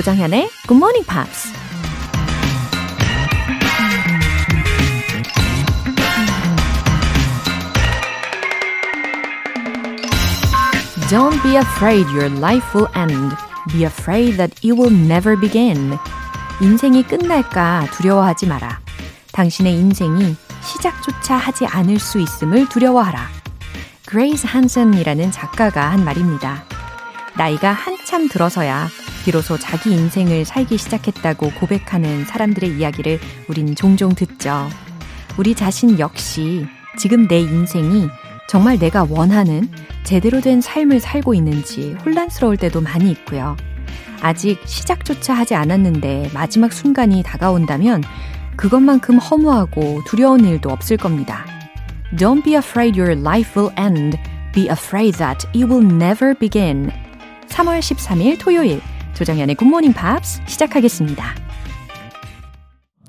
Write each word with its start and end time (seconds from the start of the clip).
조정현의 0.00 0.48
Good 0.66 0.76
Morning 0.76 1.06
Pops. 1.06 1.52
Don't 11.10 11.42
be 11.42 11.56
afraid 11.56 12.06
your 12.12 12.30
life 12.30 12.74
will 12.74 12.88
end. 12.96 13.36
Be 13.72 13.84
afraid 13.84 14.38
that 14.38 14.54
it 14.64 14.72
will 14.72 14.90
never 14.90 15.38
begin. 15.38 15.98
인생이 16.62 17.02
끝날까 17.02 17.88
두려워하지 17.92 18.46
마라. 18.46 18.80
당신의 19.32 19.74
인생이 19.74 20.34
시작조차 20.62 21.36
하지 21.36 21.66
않을 21.66 21.98
수 21.98 22.18
있음을 22.18 22.70
두려워하라. 22.70 23.28
그레이스 24.06 24.46
한슨이라는 24.46 25.30
작가가 25.30 25.90
한 25.90 26.06
말입니다. 26.06 26.64
나이가 27.36 27.72
한참 27.72 28.28
들어서야 28.28 28.88
비로소 29.24 29.58
자기 29.58 29.92
인생을 29.92 30.44
살기 30.44 30.78
시작했다고 30.78 31.52
고백하는 31.60 32.24
사람들의 32.24 32.78
이야기를 32.78 33.20
우린 33.48 33.74
종종 33.74 34.14
듣죠. 34.14 34.68
우리 35.36 35.54
자신 35.54 35.98
역시 35.98 36.66
지금 36.98 37.28
내 37.28 37.40
인생이 37.40 38.08
정말 38.48 38.78
내가 38.78 39.06
원하는 39.08 39.68
제대로 40.04 40.40
된 40.40 40.60
삶을 40.60 41.00
살고 41.00 41.34
있는지 41.34 41.96
혼란스러울 42.04 42.56
때도 42.56 42.80
많이 42.80 43.10
있고요. 43.12 43.56
아직 44.22 44.60
시작조차 44.66 45.34
하지 45.34 45.54
않았는데 45.54 46.30
마지막 46.34 46.72
순간이 46.72 47.22
다가온다면 47.22 48.02
그것만큼 48.56 49.18
허무하고 49.18 50.02
두려운 50.06 50.44
일도 50.44 50.68
없을 50.70 50.96
겁니다. 50.96 51.46
Don't 52.16 52.42
be 52.42 52.54
afraid 52.54 53.00
your 53.00 53.18
life 53.18 53.52
will 53.56 53.72
end. 53.78 54.18
Be 54.52 54.64
afraid 54.64 55.16
that 55.18 55.46
it 55.54 55.64
will 55.64 55.84
never 55.84 56.34
begin. 56.34 56.90
3월 57.48 57.78
13일 57.78 58.38
토요일 58.38 58.80
조정연의 59.14 59.54
굿모닝 59.54 59.92
팝스 59.92 60.42
시작하겠습니다. 60.46 61.24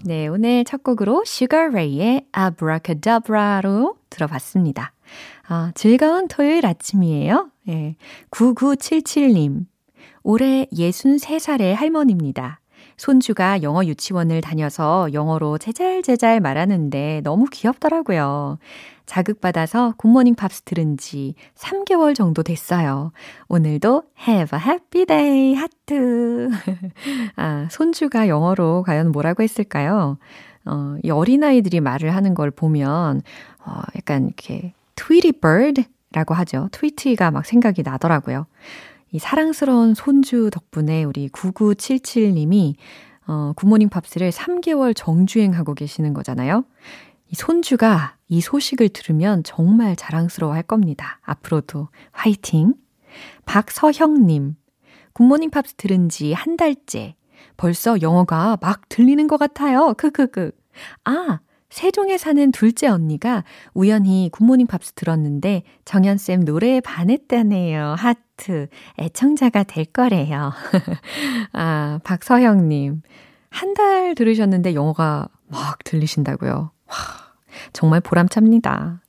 네, 0.04 0.28
오늘 0.28 0.64
첫 0.64 0.84
곡으로 0.84 1.24
Sugar 1.26 1.70
Ray의 1.72 2.26
Abracadabra로 2.36 3.98
들어봤습니다. 4.10 4.94
아, 5.48 5.72
즐거운 5.76 6.28
토요일 6.28 6.66
아침이에요. 6.66 7.52
예, 7.70 7.96
9977님. 8.32 9.66
올해 10.24 10.66
63살의 10.74 11.74
할머니입니다. 11.74 12.61
손주가 13.02 13.64
영어 13.64 13.84
유치원을 13.84 14.42
다녀서 14.42 15.10
영어로 15.12 15.58
제잘제잘 15.58 16.40
말하는데 16.40 17.22
너무 17.24 17.48
귀엽더라고요. 17.52 18.60
자극받아서 19.08 19.96
굿모닝 19.98 20.36
팝스 20.36 20.62
들은 20.62 20.98
지 20.98 21.34
3개월 21.56 22.14
정도 22.14 22.44
됐어요. 22.44 23.12
오늘도 23.48 24.04
have 24.28 24.56
a 24.56 24.64
happy 24.64 25.06
day 25.08 25.56
하트. 25.56 26.50
아, 27.38 27.68
손주가 27.72 28.28
영어로 28.28 28.84
과연 28.86 29.12
뭐라고 29.12 29.42
했을까요? 29.42 30.20
어, 30.66 30.96
이 31.02 31.10
어린아이들이 31.10 31.80
말을 31.80 32.14
하는 32.16 32.36
걸 32.36 32.52
보면, 32.52 33.24
어, 33.66 33.82
약간 33.96 34.26
이렇게 34.26 34.74
트위티 34.94 35.32
bird라고 35.42 36.36
하죠. 36.36 36.70
트위티가 36.72 37.32
막 37.32 37.48
생각이 37.48 37.82
나더라고요. 37.82 38.46
이 39.12 39.20
사랑스러운 39.20 39.94
손주 39.94 40.50
덕분에 40.52 41.04
우리 41.04 41.28
9977님이 41.30 42.76
어, 43.28 43.54
굿모닝 43.56 43.90
팝스를 43.90 44.32
3개월 44.32 44.94
정주행하고 44.96 45.74
계시는 45.74 46.14
거잖아요. 46.14 46.64
이 47.30 47.36
손주가 47.36 48.16
이 48.28 48.42
소식을 48.42 48.90
들으면 48.90 49.44
정말 49.44 49.96
자랑스러워 49.96 50.54
할 50.54 50.64
겁니다. 50.64 51.20
앞으로도 51.24 51.90
화이팅! 52.12 52.74
박서형님, 53.46 54.56
굿모닝 55.14 55.50
팝스 55.50 55.76
들은 55.76 56.10
지 56.10 56.34
한 56.34 56.56
달째. 56.58 57.16
벌써 57.58 58.02
영어가 58.02 58.58
막 58.62 58.88
들리는 58.90 59.28
것 59.28 59.38
같아요. 59.38 59.94
크크크. 59.98 60.52
아, 61.04 61.40
세종에 61.72 62.18
사는 62.18 62.52
둘째 62.52 62.88
언니가 62.88 63.44
우연히 63.74 64.30
굿모닝 64.32 64.68
팝스 64.68 64.94
들었는데 64.94 65.64
정연쌤 65.86 66.42
노래에 66.42 66.82
반했다네요. 66.82 67.96
하트. 67.98 68.68
애청자가 69.00 69.64
될 69.64 69.86
거래요. 69.86 70.52
아, 71.54 72.00
박서영님. 72.04 73.02
한 73.50 73.74
달 73.74 74.16
들으셨는데 74.16 74.76
영어가 74.76 75.28
막 75.48 75.84
들리신다고요. 75.84 76.72
와, 76.88 76.96
정말 77.74 78.00
보람찹니다. 78.02 79.02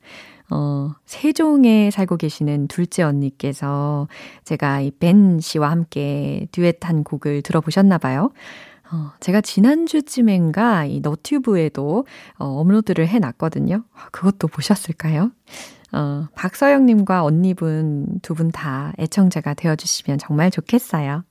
어, 0.50 0.92
세종에 1.06 1.90
살고 1.90 2.16
계시는 2.16 2.68
둘째 2.68 3.02
언니께서 3.04 4.08
제가 4.44 4.80
이 4.80 4.90
벤 4.90 5.40
씨와 5.40 5.70
함께 5.70 6.46
듀엣한 6.52 7.04
곡을 7.04 7.42
들어보셨나 7.42 7.98
봐요. 7.98 8.30
어, 8.92 9.12
제가 9.20 9.40
지난주쯤엔가 9.40 10.84
이 10.84 11.00
너튜브에도 11.00 12.06
어, 12.38 12.44
업로드를 12.60 13.08
해놨거든요. 13.08 13.84
그것도 14.12 14.48
보셨을까요? 14.48 15.30
어, 15.92 16.26
박서영님과 16.34 17.24
언니분 17.24 18.20
두 18.22 18.34
분 18.34 18.50
다 18.50 18.92
애청자가 18.98 19.54
되어주시면 19.54 20.18
정말 20.18 20.50
좋겠어요. 20.50 21.24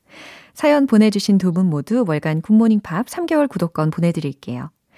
사연 0.54 0.88
보내주신 0.88 1.38
두 1.38 1.52
분 1.52 1.68
모두 1.68 2.04
월간 2.08 2.42
굿모닝 2.42 2.82
팝 2.82 3.06
3개월 3.08 3.48
구독권 3.50 3.92
보내드릴게요. 3.92 4.70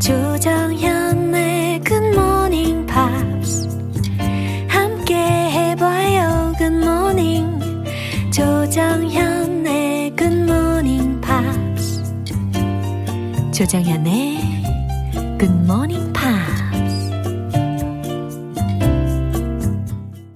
조정현의 0.00 1.80
Good 1.84 2.06
Morning 2.06 2.86
Pops 2.86 3.68
함께 4.66 5.14
해봐요 5.14 6.54
Good 6.56 6.76
Morning 6.76 7.60
조정현의 8.32 10.16
Good 10.16 10.40
Morning 10.42 11.20
Pops 11.20 12.02
조정현의 13.52 14.38
Good 15.38 15.54
Morning 15.64 16.12
Pops 16.14 17.10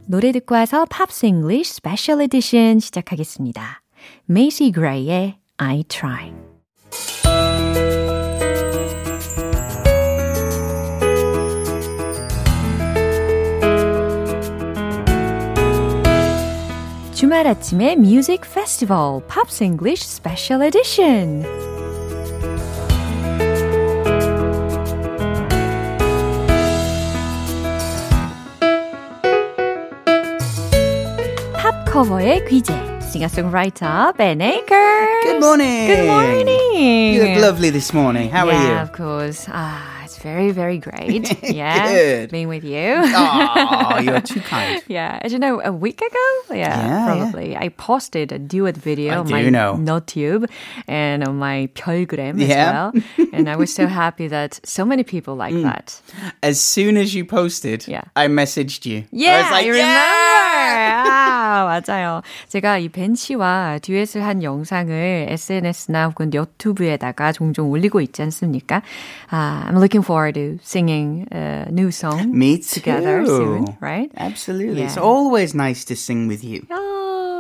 노래 0.07 0.31
듣고 0.33 0.55
와서 0.57 0.85
팝스 0.91 1.25
잉글리쉬 1.25 1.75
스페셜 1.77 2.21
에디션 2.21 2.81
시작하겠습니다. 2.81 3.83
메이시 4.27 4.73
그레이의 4.73 5.39
I 5.57 5.85
Try 5.85 6.33
주말 17.14 17.48
아침의 17.48 17.98
뮤직 17.98 18.42
페스티벌 18.42 19.22
팝스 19.28 19.64
잉글리쉬 19.64 20.08
스페셜 20.08 20.64
에디션 20.64 21.44
팝 31.54 31.86
커버의 31.86 32.46
귀재 32.48 32.90
singer-songwriter 33.10 34.14
Ben 34.16 34.42
Akers. 34.42 35.24
Good 35.24 35.40
morning. 35.40 35.88
Good 35.88 36.08
morning. 36.08 37.14
You 37.16 37.24
look 37.24 37.42
lovely 37.42 37.70
this 37.72 37.94
morning. 37.94 38.30
How 38.30 38.46
yeah, 38.48 38.54
are 38.54 38.68
you? 38.68 38.74
of 38.82 38.92
course. 38.94 39.48
Ah, 39.50 39.82
it's 39.93 39.93
very, 40.25 40.51
very 40.53 40.79
great. 40.79 41.25
Yeah, 41.55 41.93
Good. 41.93 42.31
being 42.31 42.49
with 42.49 42.65
you. 42.65 42.95
Oh, 42.97 44.01
you're 44.03 44.21
too 44.33 44.41
kind. 44.55 44.83
Yeah, 44.89 45.19
as 45.23 45.33
you 45.33 45.39
know, 45.39 45.61
a 45.61 45.71
week 45.71 46.01
ago, 46.01 46.27
yeah, 46.51 46.57
Yeah, 46.57 47.07
probably, 47.07 47.57
I 47.65 47.69
posted 47.69 48.33
a 48.33 48.39
duet 48.39 48.77
video 48.77 49.13
I 49.13 49.17
on 49.19 49.31
my 49.31 49.43
know. 49.51 49.71
NoTube 49.91 50.49
and 50.89 51.19
on 51.29 51.37
my 51.39 51.69
별gram 51.75 52.41
as 52.43 52.49
well. 52.49 52.93
and 53.33 53.49
I 53.49 53.57
was 53.57 53.71
so 53.81 53.87
happy 53.87 54.27
that 54.29 54.59
so 54.65 54.85
many 54.85 55.05
people 55.05 55.35
like 55.37 55.55
mm. 55.55 55.63
that. 55.71 56.01
As 56.43 56.57
soon 56.75 56.97
as 56.97 57.15
you 57.15 57.25
posted, 57.25 57.87
Yeah. 57.87 58.05
I 58.17 58.27
messaged 58.29 58.87
you. 58.91 59.05
Yeah, 59.13 59.35
I 59.37 59.43
was 59.43 59.51
like, 59.57 59.67
I 59.67 59.69
remember. 59.69 60.01
"Yeah!" 60.09 61.04
아, 61.69 61.81
맞아요. 61.87 62.23
제가 62.49 62.79
이벤 62.79 63.15
씨와 63.15 63.79
듀엣을 63.83 64.25
한 64.25 64.43
영상을 64.43 65.27
SNS나 65.31 66.07
혹은 66.09 66.33
유튜브에다가 66.33 67.33
종종 67.33 67.71
올리고 67.71 68.01
있지 68.01 68.23
않습니까? 68.23 68.83
아, 69.31 69.65
I'm 69.69 69.77
looking 69.77 70.05
forward 70.05 70.35
to 70.39 70.59
singing 70.63 71.27
a 71.35 71.65
new 71.71 71.89
song 71.89 72.31
Me 72.35 72.59
too. 72.61 72.81
together 72.83 73.25
soon, 73.27 73.77
right? 73.81 74.11
Absolutely. 74.17 74.83
It's 74.83 74.97
Yeah. 74.97 75.05
always 75.07 75.55
nice 75.55 75.85
to 75.87 75.95
sing 75.97 76.29
with 76.29 76.45
you. 76.45 76.63
아, 76.71 77.34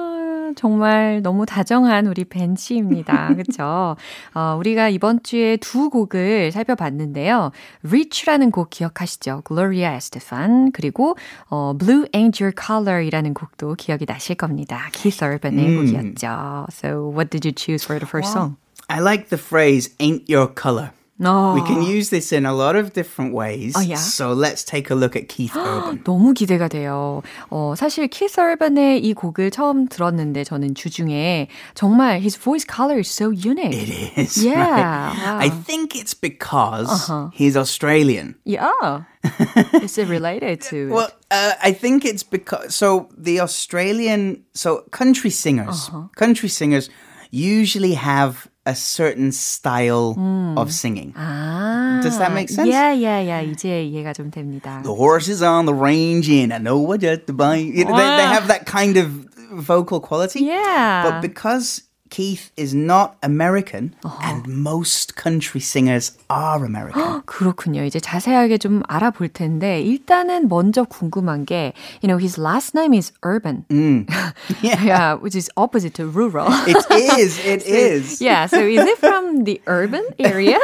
정말 0.56 1.22
너무 1.22 1.46
다정한 1.46 2.06
우리 2.06 2.24
벤 2.24 2.56
씨입니다. 2.56 3.28
그렇죠? 3.34 3.96
어, 4.34 4.56
우리가 4.58 4.88
이번 4.88 5.22
주에 5.22 5.56
두 5.56 5.90
곡을 5.90 6.52
살펴봤는데요. 6.52 7.50
Reach라는 7.86 8.50
곡 8.50 8.70
기억하시죠? 8.70 9.42
Gloria 9.46 9.96
Estefan 9.96 10.72
그리고 10.72 11.16
어, 11.48 11.74
Blue 11.78 12.04
Ain't 12.12 12.40
Your 12.40 12.52
Color이라는 12.54 13.34
곡도 13.34 13.74
기억이 13.74 14.04
나실 14.06 14.36
겁니다. 14.36 14.88
Keith 14.92 15.24
Urban의 15.24 15.76
곡이었죠. 15.76 16.66
So 16.70 17.10
what 17.10 17.30
did 17.30 17.46
you 17.46 17.52
choose 17.56 17.84
for 17.84 17.98
the 17.98 18.08
first 18.08 18.32
song? 18.32 18.56
I 18.88 19.00
like 19.00 19.28
the 19.30 19.38
phrase 19.38 19.94
"ain't 19.98 20.28
your 20.28 20.52
color." 20.54 20.90
어, 21.21 21.53
We 21.53 21.61
can 21.67 21.83
use 21.83 22.09
this 22.11 22.31
in 22.31 22.45
a 22.45 22.53
lot 22.53 22.77
of 22.77 22.93
different 22.93 23.33
ways. 23.33 23.73
Oh, 23.75 23.81
yeah? 23.81 23.97
So 23.97 24.31
let's 24.31 24.63
take 24.63 24.89
a 24.89 24.95
look 24.95 25.17
at 25.17 25.27
Keith 25.27 25.53
Urban. 25.53 26.01
너무 26.05 26.33
기대가 26.33 26.69
돼요. 26.69 27.21
어, 27.49 27.73
사실 27.75 28.07
키스 28.07 28.39
얼반의 28.39 29.03
이 29.03 29.13
곡을 29.13 29.51
처음 29.51 29.89
들었는데 29.89 30.45
저는 30.45 30.75
주중에 30.75 31.49
정말 31.75 32.21
his 32.21 32.37
voice 32.39 32.65
color 32.65 32.99
is 32.99 33.09
so 33.09 33.31
unique. 33.31 33.73
It 33.75 34.17
is. 34.17 34.41
Yeah. 34.45 35.11
right? 35.11 35.43
I 35.43 35.49
think 35.49 35.93
it's 35.93 36.13
because 36.13 37.11
he's 37.33 37.57
Australian. 37.57 38.35
Yeah. 38.45 39.03
is 39.83 39.97
it 39.97 40.07
related 40.07 40.61
to 40.71 40.89
Well, 40.89 41.11
uh, 41.29 41.51
I 41.61 41.73
think 41.73 42.05
it's 42.05 42.23
because 42.23 42.73
so 42.73 43.09
the 43.17 43.41
Australian 43.41 44.45
so 44.53 44.85
country 44.91 45.29
singers, 45.29 45.91
country 46.15 46.47
singers 46.47 46.89
usually 47.29 47.95
have 47.95 48.47
a 48.65 48.75
certain 48.75 49.31
style 49.31 50.15
of 50.57 50.71
singing. 50.71 51.13
아, 51.17 52.01
Does 52.03 52.17
that 52.19 52.31
make 52.33 52.49
sense? 52.49 52.69
Yeah, 52.69 52.91
yeah, 52.93 53.19
yeah. 53.19 53.41
이제 53.41 53.83
이해가 53.83 54.13
좀 54.13 54.29
됩니다. 54.31 54.81
The 54.83 54.93
horse 54.93 55.27
is 55.27 55.41
on 55.41 55.65
the 55.65 55.73
range 55.73 56.29
and 56.29 56.53
I 56.53 56.59
know 56.59 56.77
what 56.77 57.01
to 57.01 57.33
buy. 57.33 57.57
You 57.57 57.85
know, 57.85 57.95
they, 57.97 58.07
they 58.17 58.27
have 58.29 58.47
that 58.47 58.65
kind 58.65 58.97
of 58.97 59.09
vocal 59.51 59.99
quality. 59.99 60.41
Yeah. 60.45 61.03
But 61.03 61.21
because 61.21 61.81
Keith 62.10 62.52
is 62.56 62.74
not 62.74 63.16
American 63.22 63.94
uh-huh. 64.04 64.20
and 64.22 64.46
most 64.46 65.16
country 65.16 65.60
singers 65.60 66.16
are 66.28 66.64
American. 66.64 67.22
그렇군요. 67.26 67.82
이제 67.82 67.98
자세하게 67.98 68.58
좀 68.58 68.82
알아볼 68.88 69.28
텐데 69.28 69.80
일단은 69.80 70.48
먼저 70.48 70.84
궁금한 70.84 71.46
게 71.46 71.72
you 72.02 72.08
know 72.08 72.18
his 72.18 72.38
last 72.38 72.74
name 72.76 72.92
is 72.92 73.10
Urban. 73.24 73.64
Mm. 73.70 74.06
Yeah. 74.62 74.84
yeah. 74.84 75.14
which 75.14 75.34
is 75.34 75.50
opposite 75.56 75.94
to 75.94 76.06
rural. 76.06 76.48
it 76.66 76.76
is. 77.18 77.38
It 77.44 77.62
so, 77.62 77.72
is. 77.72 78.20
Yeah, 78.20 78.46
so 78.46 78.60
is 78.60 78.84
it 78.84 78.98
from 78.98 79.44
the 79.44 79.60
urban 79.66 80.04
area? 80.18 80.58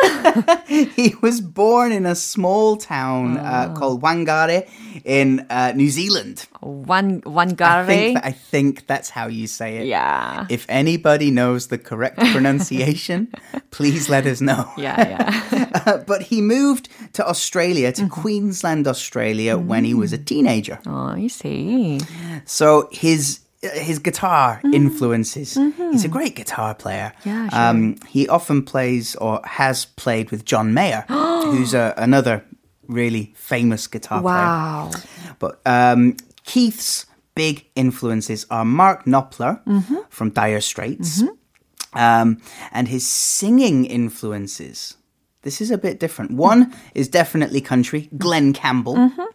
he 0.66 1.14
was 1.22 1.40
born 1.40 1.92
in 1.92 2.06
a 2.06 2.14
small 2.14 2.76
town 2.76 3.38
uh, 3.38 3.68
ah. 3.70 3.74
called 3.74 4.02
Whangarei 4.02 4.68
in 5.04 5.46
uh, 5.50 5.72
New 5.74 5.90
Zealand. 5.90 6.46
Wan- 6.60 7.22
Whangarei. 7.22 7.80
I 7.80 7.86
think, 7.86 8.24
I 8.24 8.32
think 8.32 8.86
that's 8.86 9.10
how 9.10 9.26
you 9.28 9.46
say 9.46 9.78
it. 9.78 9.86
Yeah. 9.86 10.46
If 10.48 10.66
anybody 10.68 11.29
knows 11.30 11.68
the 11.68 11.78
correct 11.78 12.18
pronunciation, 12.32 13.32
please 13.70 14.08
let 14.08 14.26
us 14.26 14.40
know. 14.40 14.70
Yeah, 14.76 15.08
yeah. 15.08 15.82
Uh, 15.86 15.98
but 16.06 16.22
he 16.22 16.40
moved 16.40 16.88
to 17.12 17.26
Australia, 17.28 17.92
to 17.92 18.08
Queensland, 18.08 18.86
Australia, 18.88 19.58
when 19.58 19.84
he 19.84 19.94
was 19.94 20.12
a 20.12 20.18
teenager. 20.18 20.78
Oh, 20.86 21.08
I 21.16 21.26
see. 21.28 22.00
So 22.46 22.88
his 22.92 23.40
his 23.62 23.98
guitar 23.98 24.60
influences. 24.72 25.54
He's 25.76 26.04
a 26.04 26.08
great 26.08 26.34
guitar 26.34 26.74
player. 26.74 27.12
Yeah, 27.24 27.48
sure. 27.50 27.58
um, 27.60 27.96
he 28.08 28.26
often 28.28 28.62
plays 28.64 29.16
or 29.16 29.40
has 29.44 29.84
played 29.84 30.30
with 30.30 30.46
John 30.46 30.72
Mayer, 30.72 31.04
who's 31.08 31.74
a, 31.74 31.92
another 31.98 32.42
really 32.88 33.34
famous 33.36 33.86
guitar 33.86 34.22
player. 34.22 34.34
Wow. 34.34 34.90
But 35.38 35.60
um, 35.66 36.16
Keith's 36.44 37.04
big 37.40 37.64
influences 37.74 38.46
are 38.50 38.66
Mark 38.66 39.06
Knopfler 39.06 39.64
mm-hmm. 39.64 39.96
from 40.10 40.28
Dire 40.30 40.60
Straits, 40.60 41.22
mm-hmm. 41.22 41.98
um, 41.98 42.36
and 42.70 42.86
his 42.88 43.08
singing 43.08 43.86
influences. 43.86 44.98
This 45.40 45.62
is 45.62 45.70
a 45.70 45.78
bit 45.78 45.98
different. 45.98 46.32
One 46.32 46.74
is 46.94 47.08
definitely 47.08 47.62
country, 47.62 48.10
Glen 48.18 48.52
Campbell. 48.52 48.96
Mm-hmm. 48.96 49.28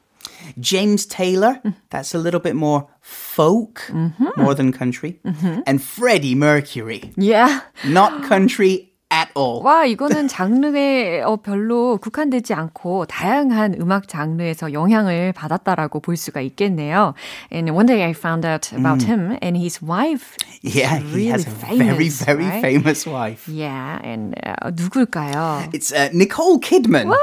James 0.60 1.08
Taylor, 1.08 1.62
that's 1.90 2.14
a 2.14 2.20
little 2.20 2.40
bit 2.40 2.56
more 2.56 2.88
folk, 3.02 3.92
more 4.38 4.54
than 4.54 4.72
country. 4.72 5.20
And 5.66 5.82
Freddie 5.82 6.36
Mercury, 6.36 7.12
Yeah. 7.18 7.62
not 7.84 8.24
country 8.24 8.94
all. 9.38 9.62
와, 9.64 9.86
이거는 9.86 10.28
장르에 10.28 11.22
어, 11.22 11.36
별로 11.38 11.98
국한되지 11.98 12.54
않고 12.54 13.06
다양한 13.06 13.76
음악 13.80 14.08
장르에서 14.08 14.74
영향을 14.74 15.34
받았다라고 15.34 16.00
볼 16.00 16.18
수가 16.18 16.42
있겠네요. 16.42 17.14
And 17.52 17.72
one 17.72 17.86
day 17.86 18.04
I 18.04 18.12
found 18.12 18.46
out 18.46 18.74
about 18.74 19.04
him 19.04 19.38
and 19.42 19.58
his 19.58 19.82
wife. 19.82 20.36
Yeah, 20.62 21.00
he 21.00 21.28
has 21.28 21.46
a 21.46 21.52
really 21.70 22.10
very, 22.10 22.10
famous, 22.10 22.24
very 22.24 22.46
right? 22.46 22.62
famous 22.62 23.06
wife. 23.06 23.48
Yeah, 23.48 24.00
and 24.04 24.36
uh, 24.44 24.72
누굴까요? 24.72 25.74
It's 25.74 25.92
uh, 25.92 26.10
Nicole 26.14 26.60
Kidman. 26.60 27.14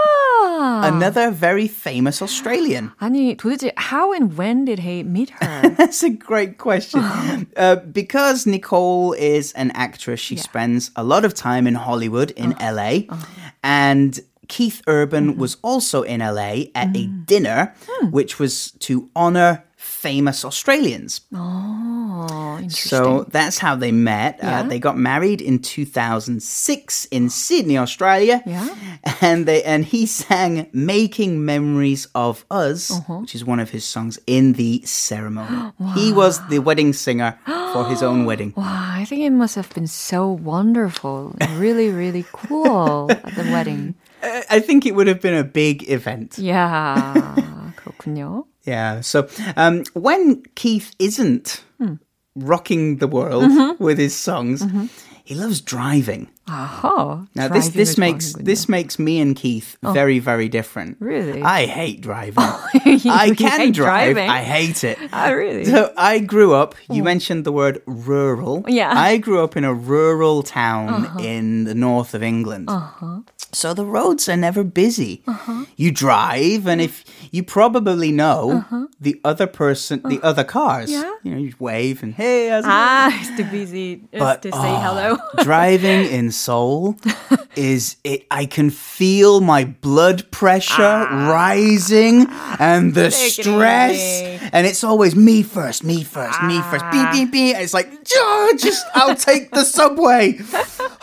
아, 0.52 0.82
Another 0.88 1.32
very 1.32 1.68
famous 1.68 2.22
Australian. 2.22 2.92
아니 3.00 3.36
도대체 3.38 3.72
how 3.78 4.14
and 4.14 4.38
when 4.38 4.66
did 4.66 4.80
he 4.80 5.04
meet 5.04 5.32
her? 5.42 5.70
That's 5.78 6.04
a 6.04 6.10
great 6.10 6.58
question. 6.58 7.02
uh, 7.56 7.78
because 7.92 8.46
Nicole 8.46 9.14
is 9.14 9.52
an 9.54 9.72
actress, 9.72 10.20
she 10.20 10.36
spends 10.38 10.92
a 10.96 11.04
lot 11.04 11.24
of 11.26 11.34
time 11.34 11.68
in 11.68 11.76
Hollywood, 11.76 12.32
in 12.32 12.56
LA. 12.60 13.08
And 13.64 14.20
Keith 14.48 14.82
Urban 14.88 15.38
was 15.38 15.58
also 15.62 16.04
in 16.04 16.20
LA 16.22 16.72
at 16.74 16.96
a 16.96 17.08
dinner, 17.26 17.74
which 18.12 18.40
was 18.40 18.72
to 18.88 19.10
honor 19.16 19.64
famous 20.02 20.44
Australians. 20.44 21.22
oh, 21.34 22.58
interesting. 22.60 22.90
So 22.90 23.26
that's 23.30 23.58
how 23.58 23.76
they 23.76 23.92
met. 23.92 24.40
Yeah. 24.42 24.60
Uh, 24.60 24.64
they 24.64 24.80
got 24.80 24.98
married 24.98 25.40
in 25.42 25.60
2006 25.60 27.06
in 27.06 27.30
Sydney, 27.30 27.78
Australia. 27.78 28.42
Yeah. 28.46 28.68
And 29.22 29.46
they 29.46 29.64
and 29.64 29.86
he 29.86 30.06
sang 30.06 30.68
"Making 30.74 31.46
Memories 31.46 32.08
of 32.14 32.46
Us," 32.52 32.92
Uh-huh. 32.92 33.22
which 33.22 33.34
is 33.36 33.46
one 33.46 33.60
of 33.60 33.70
his 33.70 33.86
songs 33.86 34.20
in 34.28 34.54
the 34.54 34.82
ceremony. 34.86 35.72
He 35.96 36.12
was 36.12 36.42
the 36.50 36.60
wedding 36.60 36.94
singer 36.94 37.38
for 37.46 37.86
his 37.88 38.02
own 38.04 38.26
wedding. 38.26 38.54
Wow, 38.58 38.66
I 38.98 39.06
think 39.06 39.22
it 39.22 39.32
must 39.32 39.56
have 39.56 39.70
been 39.74 39.88
so 39.88 40.28
wonderful, 40.30 41.36
and 41.40 41.50
really, 41.60 41.90
really 41.90 42.26
cool 42.34 43.10
at 43.12 43.36
the 43.36 43.44
wedding. 43.54 43.96
Uh, 44.22 44.42
I 44.50 44.60
think 44.60 44.86
it 44.86 44.96
would 44.96 45.08
have 45.08 45.22
been 45.22 45.36
a 45.38 45.44
big 45.46 45.90
event. 45.90 46.38
Yeah, 46.38 47.14
그렇군요. 47.78 48.46
Yeah. 48.65 49.01
So 49.01 49.29
um, 49.57 49.85
when 49.95 50.43
Keith 50.55 50.95
isn't 50.99 51.65
mm. 51.81 51.99
rocking 52.37 52.99
the 52.99 53.09
world 53.09 53.45
mm-hmm. 53.45 53.83
with 53.83 53.99
his 53.99 54.15
songs, 54.15 54.63
mm-hmm. 54.63 54.87
he 55.25 55.35
loves 55.35 55.61
driving. 55.61 56.29
Aha. 56.49 57.25
Now 57.35 57.49
driving 57.49 57.55
this 57.55 57.69
this 57.71 57.99
makes 57.99 58.33
this 58.35 58.69
makes 58.69 58.99
me 58.99 59.21
and 59.21 59.37
Keith 59.37 59.77
oh. 59.85 59.93
very 59.93 60.19
very 60.19 60.49
different. 60.49 60.97
Really? 60.99 61.41
I 61.41 61.67
hate 61.67 62.01
driving. 62.01 62.35
I 62.45 63.33
can 63.37 63.73
drive. 63.73 64.15
Driving. 64.15 64.29
I 64.29 64.43
hate 64.43 64.83
it. 64.85 64.99
Oh, 65.13 65.33
really? 65.33 65.65
So 65.65 65.93
I 65.97 66.19
grew 66.19 66.55
up, 66.55 66.75
you 66.91 67.03
oh. 67.03 67.05
mentioned 67.05 67.45
the 67.45 67.53
word 67.53 67.81
rural. 67.87 68.65
Yeah. 68.67 68.93
I 68.93 69.19
grew 69.19 69.43
up 69.43 69.57
in 69.57 69.65
a 69.65 69.73
rural 69.73 70.43
town 70.43 70.89
uh-huh. 70.89 71.19
in 71.21 71.65
the 71.65 71.75
north 71.75 72.15
of 72.15 72.23
England. 72.23 72.69
Uh-huh. 72.69 73.21
So 73.54 73.74
the 73.74 73.86
roads 73.86 74.28
are 74.28 74.36
never 74.36 74.64
busy. 74.64 75.24
You 75.78 75.90
drive, 75.92 76.68
and 76.68 76.82
if 76.82 77.06
you 77.32 77.44
probably 77.44 78.12
know 78.12 78.66
the 79.00 79.20
other 79.24 79.48
person, 79.48 80.02
the 80.04 80.20
other 80.22 80.44
cars, 80.44 80.92
Yeah. 80.92 81.10
you 81.24 81.32
know, 81.32 81.38
you 81.40 81.54
wave 81.58 82.04
and 82.04 82.14
hey, 82.14 82.50
how's 82.50 82.66
it 82.66 82.68
going?" 82.68 82.76
Ah, 82.76 83.10
it's 83.22 83.32
too 83.40 83.48
busy 83.48 84.04
just 84.12 84.20
But 84.20 84.42
to 84.44 84.52
say 84.52 84.68
oh, 84.76 84.84
hello. 84.84 85.10
driving 85.48 86.06
in 86.12 86.30
Seoul 86.36 86.98
is 87.56 87.96
it 88.04 88.28
I 88.30 88.46
can 88.46 88.70
feel 88.70 89.40
my 89.40 89.64
blood 89.82 90.28
pressure 90.30 91.08
rising 91.32 92.28
and 92.60 92.94
the 93.00 93.08
Ah. 93.08 93.16
Take 93.16 93.40
it 93.40 93.44
stress 93.48 93.96
easy. 93.96 94.50
and 94.52 94.68
it's 94.68 94.84
always 94.84 95.16
me 95.16 95.42
first, 95.42 95.84
me 95.88 96.04
first, 96.04 96.36
me 96.44 96.60
first. 96.68 96.84
Beep 96.92 97.08
beep 97.16 97.32
beep. 97.32 97.56
It's 97.56 97.74
like 97.74 97.88
"Oh, 97.96 98.54
just 98.60 98.84
I'll 98.94 99.16
take 99.16 99.52
the 99.56 99.64
subway. 99.64 100.36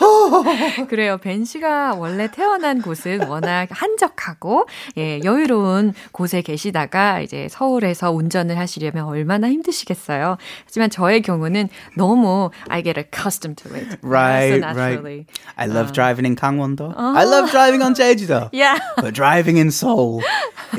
그래요. 0.87 1.17
벤 1.17 1.45
씨가 1.45 1.95
원래 1.95 2.29
태어난 2.40 2.80
곳은 2.80 3.28
워낙 3.28 3.68
한적하고 3.70 4.66
예, 4.96 5.20
여유로운 5.22 5.92
곳에 6.10 6.40
계시다가 6.40 7.20
이제 7.20 7.48
서울에서 7.50 8.12
운전을 8.12 8.56
하시려면 8.56 9.04
얼마나 9.04 9.50
힘드시겠어요. 9.50 10.38
하지만 10.64 10.88
저의 10.88 11.20
경우는 11.20 11.68
너무 11.98 12.50
I 12.70 12.82
get 12.82 12.98
accustomed 12.98 13.62
to 13.62 13.76
it. 13.76 13.98
Right, 14.00 14.58
so 14.58 14.72
right. 14.72 15.26
I 15.58 15.66
love 15.66 15.92
driving 15.92 16.24
in 16.24 16.34
Gangwon-do. 16.34 16.94
I 16.96 17.24
love 17.24 17.50
driving 17.50 17.82
on 17.82 17.94
Jeju-do. 17.94 18.48
Yeah. 18.52 18.78
But 18.96 19.12
driving 19.12 19.58
in 19.58 19.70
Seoul 19.70 20.22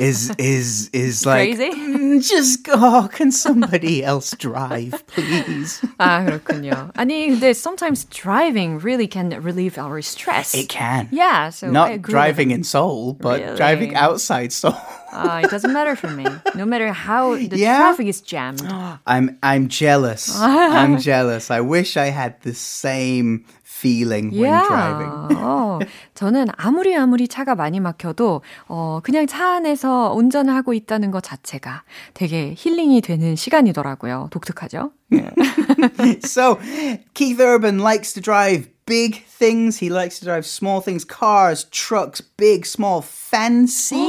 is 0.00 0.32
is 0.38 0.90
is 0.92 1.24
like 1.24 1.54
Crazy? 1.54 1.70
"Mm, 1.70 2.26
just 2.26 2.66
oh, 2.72 3.08
can 3.12 3.30
somebody 3.30 4.02
else 4.02 4.34
drive, 4.36 4.98
please? 5.06 5.80
아, 5.98 6.24
그렇군요. 6.24 6.90
아니, 6.96 7.28
근데 7.28 7.54
sometimes 7.54 8.04
driving 8.10 8.82
really 8.82 9.06
can 9.06 9.30
relieve 9.30 9.78
our 9.78 10.02
stress. 10.02 10.54
It 10.54 10.68
can. 10.68 11.08
Yeah, 11.12 11.51
so 11.51 11.67
I 11.67 11.71
Not 11.71 11.91
agree 11.91 12.11
driving 12.13 12.51
in 12.51 12.63
Seoul, 12.63 13.13
but 13.19 13.39
Really? 13.41 13.57
driving 13.57 13.91
outside 13.95 14.51
Seoul. 14.51 14.75
Uh, 15.11 15.41
it 15.43 15.49
doesn't 15.49 15.71
matter 15.73 15.95
for 15.95 16.09
me. 16.11 16.25
No 16.55 16.65
matter 16.65 16.91
how 16.91 17.35
the 17.35 17.57
Yeah? 17.57 17.77
traffic 17.79 18.07
is 18.07 18.21
jammed. 18.21 18.61
I'm 19.07 19.37
I'm 19.41 19.67
jealous. 19.67 20.29
I'm 20.39 20.97
jealous. 20.99 21.49
I 21.49 21.61
wish 21.61 21.95
I 21.97 22.11
had 22.11 22.41
the 22.43 22.53
same 22.53 23.45
feeling 23.63 24.31
when 24.33 24.51
driving. 24.67 25.37
어, 25.37 25.79
저는 26.15 26.47
아무리 26.57 26.95
아무리 26.95 27.27
차가 27.27 27.55
많이 27.55 27.79
막혀도 27.79 28.41
어, 28.67 28.99
그냥 29.03 29.27
차 29.27 29.55
안에서 29.55 30.13
운전을 30.15 30.53
하고 30.53 30.73
있다는 30.73 31.11
것 31.11 31.21
자체가 31.23 31.83
되게 32.13 32.53
힐링이 32.57 33.01
되는 33.01 33.35
시간이더라고요. 33.35 34.27
독특하죠? 34.31 34.91
예. 35.13 35.29
So, 36.25 36.57
Keith 37.13 37.39
Urban 37.39 37.79
likes 37.79 38.13
to 38.13 38.21
drive 38.21 38.67
big 38.92 39.24
things. 39.40 39.78
He 39.78 39.88
likes 39.88 40.18
to 40.18 40.24
drive 40.26 40.44
small 40.44 40.80
things, 40.82 41.04
cars, 41.04 41.64
trucks, 41.70 42.20
big, 42.20 42.66
small, 42.66 43.00
fancy. 43.02 44.06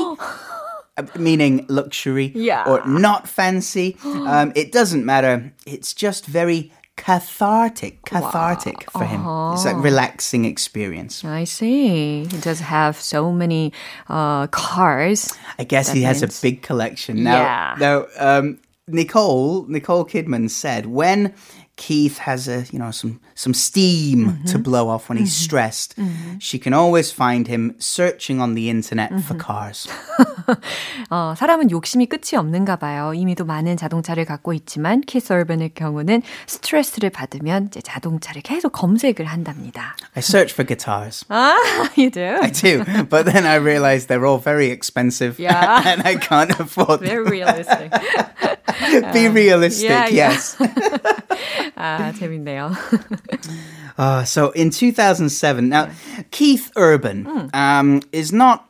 uh, 0.97 1.03
Meaning 1.17 1.65
luxury 1.69 2.31
Yeah. 2.35 2.63
or 2.69 2.77
not 2.85 3.21
fancy. 3.27 3.95
Um, 4.33 4.51
it 4.55 4.71
doesn't 4.71 5.05
matter. 5.05 5.35
It's 5.65 5.93
just 6.05 6.25
very 6.25 6.71
cathartic, 6.97 7.93
cathartic 8.05 8.79
for 8.91 9.03
him. 9.05 9.21
It's 9.53 9.65
like 9.65 9.77
relaxing 9.91 10.45
experience. 10.45 11.23
I 11.25 11.45
see. 11.45 12.25
He 12.25 12.37
does 12.49 12.59
have 12.59 12.95
so 13.13 13.31
many 13.31 13.71
uh, 14.09 14.47
cars. 14.47 15.33
I 15.57 15.63
guess 15.63 15.89
he 15.97 16.03
has 16.03 16.21
a 16.23 16.29
big 16.41 16.61
collection. 16.61 17.23
Now, 17.23 17.41
Yeah. 17.41 17.75
now 17.85 17.97
um, 18.19 18.59
Nicole, 18.87 19.65
Nicole 19.67 20.05
Kidman 20.05 20.49
said 20.49 20.85
when 20.85 21.33
Keith 21.76 22.18
has 22.18 22.48
a, 22.48 22.64
you 22.72 22.78
know, 22.80 22.90
some 22.90 23.20
some 23.36 23.54
steam 23.54 24.42
to 24.46 24.58
blow 24.58 24.88
off 24.88 25.08
when 25.08 25.16
he's 25.16 25.32
stressed, 25.32 25.94
she 26.40 26.58
can 26.58 26.74
always 26.74 27.12
find 27.12 27.46
him 27.46 27.76
searching 27.78 28.40
on 28.40 28.54
the 28.56 28.68
internet 28.68 29.12
for 29.22 29.38
cars. 29.38 29.86
어, 31.08 31.34
사람은 31.36 31.70
욕심이 31.70 32.06
끝이 32.06 32.36
없는가 32.36 32.76
봐요. 32.76 33.12
이미도 33.14 33.44
많은 33.44 33.76
자동차를 33.76 34.24
갖고 34.24 34.52
있지만 34.54 35.02
키스 35.02 35.32
얼벤의 35.32 35.74
경우는 35.74 36.22
스트레스를 36.48 37.10
받으면 37.10 37.68
이제 37.68 37.80
자동차를 37.80 38.42
계속 38.42 38.72
검색을 38.72 39.24
한답니다. 39.24 39.94
I 40.16 40.20
search 40.20 40.52
for 40.54 40.66
guitars. 40.66 41.24
아, 41.28 41.54
you 41.96 42.10
do? 42.10 42.38
I 42.42 42.50
do, 42.50 42.82
but 43.08 43.24
then 43.24 43.46
I 43.46 43.54
realize 43.54 44.06
they're 44.08 44.26
all 44.26 44.42
very 44.42 44.72
expensive, 44.72 45.38
Yeah. 45.38 45.82
and 45.86 46.02
I 46.04 46.16
can't 46.16 46.50
afford. 46.58 47.02
Very 47.06 47.22
realistic. 47.22 47.92
Be 49.12 49.28
realistic, 49.28 49.88
yeah, 49.90 50.08
yeah. 50.08 50.30
yes. 50.32 50.56
아, 51.76 52.12
재밌네요. 52.12 52.72
Uh, 53.98 54.24
so 54.24 54.50
in 54.52 54.70
2007, 54.70 55.68
now 55.68 55.88
Keith 56.30 56.70
Urban 56.76 57.50
um, 57.52 58.00
is 58.12 58.32
not 58.32 58.64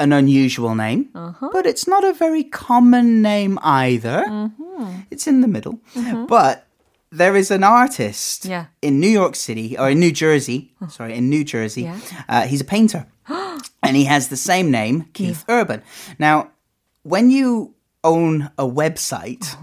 an 0.00 0.12
unusual 0.12 0.74
name, 0.74 1.08
but 1.52 1.66
it's 1.66 1.86
not 1.86 2.02
a 2.04 2.12
very 2.12 2.42
common 2.42 3.22
name 3.22 3.58
either. 3.62 4.24
It's 5.10 5.26
in 5.28 5.40
the 5.40 5.46
middle. 5.48 5.78
But 6.26 6.66
there 7.12 7.36
is 7.36 7.50
an 7.52 7.62
artist 7.62 8.44
Yeah. 8.46 8.66
in 8.80 8.98
New 8.98 9.08
York 9.10 9.36
City, 9.36 9.76
or 9.78 9.90
in 9.90 10.00
New 10.00 10.10
Jersey, 10.10 10.72
sorry, 10.88 11.14
in 11.14 11.28
New 11.30 11.44
Jersey. 11.44 11.82
Yeah. 11.82 11.98
Uh, 12.28 12.42
he's 12.48 12.60
a 12.60 12.64
painter. 12.64 13.06
and 13.82 13.94
he 13.96 14.04
has 14.06 14.28
the 14.28 14.36
same 14.36 14.70
name, 14.72 15.06
Keith 15.12 15.44
Urban. 15.48 15.82
Now, 16.18 16.50
when 17.04 17.30
you 17.30 17.74
own 18.02 18.50
a 18.58 18.66
website, 18.66 19.54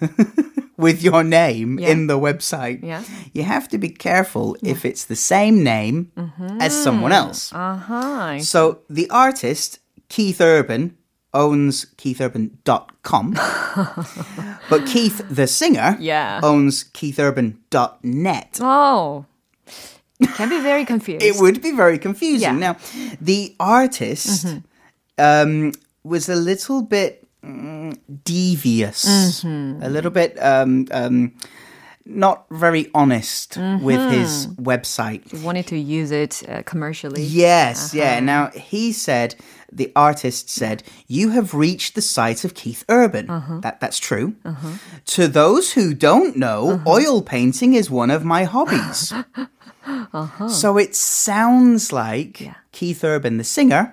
with 0.76 1.02
your 1.02 1.22
name 1.22 1.78
Yeah. 1.78 1.90
in 1.90 2.06
the 2.06 2.18
website, 2.18 2.82
Yeah. 2.82 3.02
you 3.32 3.44
have 3.44 3.68
to 3.68 3.78
be 3.78 3.88
careful 3.88 4.56
if 4.62 4.84
it's 4.84 5.04
the 5.04 5.16
same 5.16 5.62
name 5.62 6.10
as 6.16 6.72
mm-hmm. 6.72 6.82
someone 6.82 7.12
else. 7.12 7.52
아하. 7.52 8.40
So 8.42 8.78
the 8.90 9.08
artist, 9.10 9.78
Keith 10.08 10.40
Urban, 10.40 10.96
owns 11.32 11.86
keithurban.com. 11.96 13.34
but 14.70 14.86
Keith, 14.86 15.22
the 15.28 15.46
singer, 15.46 15.96
Yeah. 16.00 16.40
owns 16.42 16.84
keithurban.net. 16.84 18.58
Oh. 18.60 19.26
Can 20.34 20.48
be 20.48 20.60
very 20.60 20.84
confused. 20.84 21.24
It 21.24 21.36
would 21.36 21.60
be 21.60 21.72
very 21.72 21.98
confusing. 21.98 22.40
Yeah. 22.40 22.72
Now, 22.72 22.76
the 23.20 23.54
artist 23.58 24.46
mm-hmm. 24.46 24.58
um, 25.18 25.72
was 26.04 26.28
a 26.28 26.36
little 26.36 26.82
bit 26.82 27.23
devious, 28.24 29.04
mm-hmm. 29.04 29.82
a 29.82 29.88
little 29.88 30.10
bit 30.10 30.36
um, 30.42 30.86
um, 30.90 31.32
not 32.06 32.44
very 32.50 32.90
honest 32.94 33.52
mm-hmm. 33.52 33.84
with 33.84 34.10
his 34.10 34.46
website. 34.56 35.42
wanted 35.42 35.66
to 35.68 35.78
use 35.78 36.10
it 36.10 36.42
uh, 36.48 36.62
commercially. 36.62 37.22
Yes, 37.22 37.94
uh-huh. 37.94 38.02
yeah. 38.02 38.20
Now, 38.20 38.50
he 38.50 38.92
said, 38.92 39.34
the 39.72 39.90
artist 39.96 40.50
said, 40.50 40.82
You 41.06 41.30
have 41.30 41.54
reached 41.54 41.94
the 41.94 42.02
site 42.02 42.44
of 42.44 42.54
Keith 42.54 42.84
Urban. 42.88 43.30
Uh-huh. 43.30 43.60
That, 43.60 43.80
that's 43.80 43.98
true. 43.98 44.36
Uh-huh. 44.44 44.78
To 45.06 45.28
those 45.28 45.72
who 45.72 45.94
don't 45.94 46.36
know, 46.36 46.82
oil 46.86 47.22
painting 47.22 47.74
is 47.74 47.90
one 47.90 48.10
of 48.10 48.24
my 48.24 48.44
hobbies. 48.44 49.12
So 50.48 50.78
it 50.78 50.96
sounds 50.96 51.92
like 51.92 52.50
Keith 52.72 53.04
Urban, 53.04 53.36
the 53.36 53.44
singer, 53.44 53.92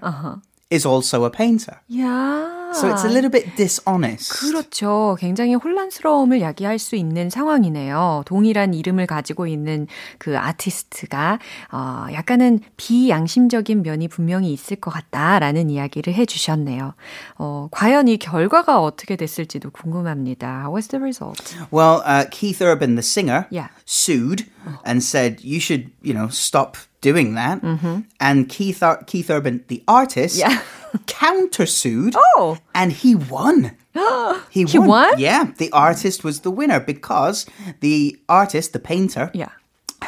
is 0.70 0.86
also 0.86 1.26
a 1.26 1.30
painter. 1.30 1.82
Yeah. 1.90 2.61
So 2.74 2.88
it's 2.90 3.04
a 3.06 3.10
little 3.10 3.30
bit 3.30 3.56
dishonest. 3.56 4.32
그렇죠. 4.40 5.18
굉장히 5.20 5.56
혼란스러움을 5.56 6.40
야기할 6.42 6.80
수 6.80 6.96
있는 6.96 7.30
상황이네요. 7.30 8.24
동일한 8.26 8.74
이름을 8.74 9.08
가지고 9.08 9.46
있는 9.48 9.88
그 10.18 10.38
아티스트가 10.38 11.40
어, 11.72 12.06
약간은 12.14 12.62
비양심적인 12.78 13.84
면이 13.84 14.08
분명히 14.08 14.54
있을 14.54 14.78
것 14.78 14.92
같다라는 14.92 15.70
이야기를 15.70 16.14
해주셨네요. 16.14 16.94
어, 17.38 17.68
과연 17.72 18.08
이 18.08 18.18
결과가 18.18 18.82
어떻게 18.82 19.16
됐을지도 19.16 19.72
궁금합니다. 19.72 20.68
What's 20.70 20.90
the 20.90 21.02
result? 21.02 21.56
Well, 21.72 22.02
uh, 22.06 22.26
Keith 22.32 22.62
Urban, 22.62 22.96
the 22.96 23.04
singer, 23.04 23.48
Yeah. 23.52 23.70
sued 23.86 24.46
and 24.86 25.04
said, 25.04 25.42
You 25.44 25.60
should, 25.60 25.92
you 26.02 26.14
know, 26.14 26.28
stop 26.30 26.78
doing 27.02 27.36
that. 27.36 27.62
Mm-hmm. 27.62 28.02
And 28.20 28.48
Keith, 28.50 28.84
Ar- 28.84 29.04
Keith 29.06 29.30
Urban, 29.30 29.64
the 29.68 29.84
artist, 29.88 30.38
Yeah. 30.38 30.62
countersued. 31.08 32.14
Oh. 32.36 32.58
And 32.76 32.92
he 32.92 33.16
won. 33.16 33.72
he, 34.50 34.64
He 34.66 34.80
won? 34.80 35.18
Yeah, 35.20 35.52
the 35.58 35.72
artist 35.72 36.24
was 36.24 36.42
the 36.42 36.52
winner 36.52 36.80
because 36.80 37.46
the 37.82 38.20
artist, 38.30 38.74
the 38.74 38.80
painter, 38.80 39.32
Yeah 39.34 39.50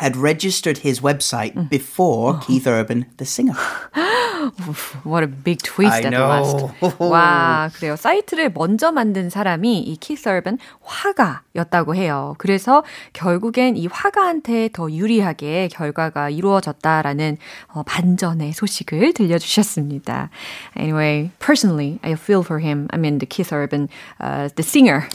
had 0.02 0.16
registered 0.16 0.78
his 0.78 1.00
website 1.00 1.68
before 1.70 2.38
Keith 2.46 2.66
Urban, 2.66 3.06
the 3.16 3.24
singer. 3.24 3.56
What 5.02 5.24
a 5.24 5.26
big 5.26 5.58
twist 5.62 5.92
I 5.92 5.98
at 5.98 6.02
the 6.04 6.10
know. 6.10 6.28
last. 6.28 7.00
와, 7.00 7.70
그래요. 7.74 7.96
사이트를 7.96 8.52
먼저 8.54 8.92
만든 8.92 9.30
사람이 9.30 9.80
이 9.80 9.96
키스 9.96 10.28
얼벤 10.28 10.58
화가였다고 10.82 11.96
해요. 11.96 12.34
그래서 12.38 12.84
결국엔 13.12 13.76
이 13.76 13.88
화가한테 13.88 14.70
더 14.72 14.90
유리하게 14.90 15.68
결과가 15.72 16.30
이루어졌다라는 16.30 17.36
어, 17.74 17.82
반전의 17.82 18.52
소식을 18.52 19.12
들려주셨습니다. 19.14 20.30
Anyway, 20.78 21.30
personally, 21.40 21.98
I 22.02 22.12
feel 22.12 22.42
for 22.42 22.60
him. 22.60 22.86
I 22.92 22.98
mean, 22.98 23.18
the 23.18 23.26
Keith 23.26 23.52
Urban, 23.52 23.88
uh, 24.20 24.48
the 24.54 24.62
singer. 24.62 25.08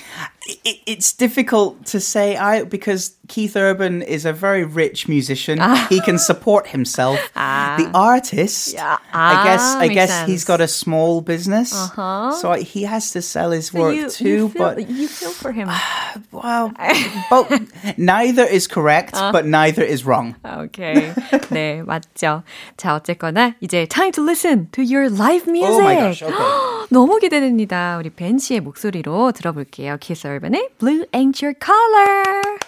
it, 0.65 0.79
it's 0.85 1.13
difficult 1.13 1.85
to 1.87 1.99
say 1.99 2.35
I 2.37 2.63
because 2.63 3.15
Keith 3.27 3.55
Urban 3.55 4.01
is 4.01 4.25
a 4.25 4.33
very 4.33 4.63
rich 4.65 5.07
musician. 5.07 5.59
He 5.89 6.01
can 6.01 6.17
support 6.19 6.67
himself. 6.67 7.17
The 7.33 7.89
artist, 7.93 8.73
Yeah. 8.73 8.97
I 9.13 9.43
guess, 9.45 9.61
Ah, 9.63 9.79
I 9.79 9.87
makes 9.87 9.93
guess 9.95 10.09
sense. 10.11 10.29
he's 10.29 10.43
got 10.43 10.59
a 10.61 10.67
small 10.67 11.21
business, 11.21 11.71
so 11.71 12.51
I, 12.51 12.61
he 12.61 12.83
has 12.83 13.11
to 13.11 13.21
sell 13.21 13.51
his 13.51 13.73
work 13.73 13.95
you, 13.95 14.09
too. 14.09 14.27
you 14.29 14.49
feel, 14.49 14.75
but 14.75 14.89
you 14.89 15.07
feel 15.07 15.31
for 15.31 15.51
him. 15.53 15.69
well, 16.31 16.71
both, 17.29 17.49
neither 17.97 18.43
is 18.43 18.67
correct, 18.67 19.13
but 19.31 19.45
neither 19.45 19.81
is 19.83 20.05
wrong. 20.05 20.35
오케이. 20.43 21.13
네, 21.49 21.81
맞죠. 21.83 22.43
자, 22.77 22.95
어쨌거나 22.95 23.55
이제 23.61 23.87
time 23.87 24.11
to 24.11 24.21
listen 24.21 24.67
to 24.71 24.83
your 24.83 25.09
live 25.09 25.47
music. 25.47 25.71
Oh 25.73 25.81
my 25.81 25.95
gosh, 25.95 26.21
okay. 26.23 26.87
너무 26.91 27.19
기대됩니다. 27.19 27.97
우리 27.97 28.09
벤 28.09 28.37
씨의 28.37 28.59
목소리로 28.59 29.31
들어볼게요. 29.31 29.97
키스 29.99 30.27
얼반의 30.37 30.69
Blue 30.77 31.05
Ain't 31.13 31.41
Your 31.41 31.53
Color. 31.53 32.59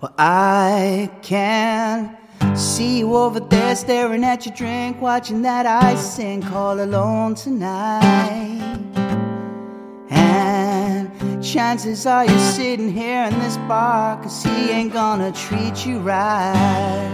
Well, 0.00 0.12
I 0.18 1.08
can 1.22 2.16
see 2.56 2.98
you 2.98 3.14
over 3.14 3.38
there 3.38 3.76
staring 3.76 4.24
at 4.24 4.44
your 4.46 4.54
drink, 4.54 5.00
watching 5.00 5.42
that 5.42 5.64
ice 5.64 6.16
sink 6.16 6.50
all 6.52 6.80
alone 6.80 7.36
tonight. 7.36 8.78
And 10.10 11.08
chances 11.42 12.04
are 12.06 12.24
you're 12.26 12.38
sitting 12.38 12.92
here 12.92 13.22
in 13.24 13.38
this 13.38 13.56
bar, 13.68 14.20
cause 14.22 14.42
he 14.42 14.70
ain't 14.70 14.92
gonna 14.92 15.30
treat 15.32 15.86
you 15.86 16.00
right. 16.00 17.10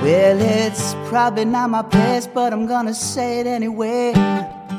Well, 0.00 0.38
it's 0.40 0.94
probably 1.08 1.44
not 1.44 1.70
my 1.70 1.82
place, 1.82 2.26
but 2.26 2.52
I'm 2.52 2.66
gonna 2.66 2.94
say 2.94 3.40
it 3.40 3.46
anyway, 3.46 4.12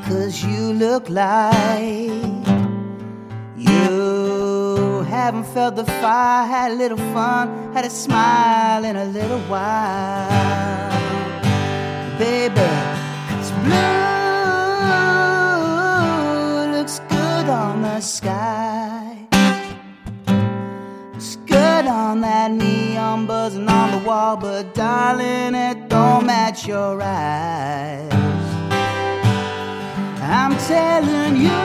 cause 0.07 0.43
you 0.43 0.73
look 0.73 1.09
like 1.09 2.11
you 3.57 5.03
haven't 5.07 5.45
felt 5.53 5.75
the 5.75 5.85
fire, 5.85 6.45
had 6.47 6.71
a 6.71 6.75
little 6.75 6.97
fun, 7.13 7.73
had 7.73 7.85
a 7.85 7.89
smile 7.89 8.83
in 8.85 8.95
a 8.95 9.05
little 9.05 9.39
while. 9.41 10.29
Baby, 12.17 12.69
it's 13.39 13.51
blue, 13.63 13.77
looks 16.77 16.99
good 17.09 17.49
on 17.49 17.81
the 17.81 17.99
sky. 18.01 19.27
Looks 21.13 21.35
good 21.45 21.85
on 21.87 22.21
that 22.21 22.51
neon 22.51 23.27
buzzing 23.27 23.67
on 23.67 23.91
the 23.91 23.99
wall, 24.07 24.37
but 24.37 24.73
darling, 24.73 25.55
it 25.55 25.89
don't 25.89 26.25
match 26.25 26.67
your 26.67 27.01
eyes. 27.01 28.40
I'm 30.33 30.55
telling 30.59 31.35
you, 31.35 31.61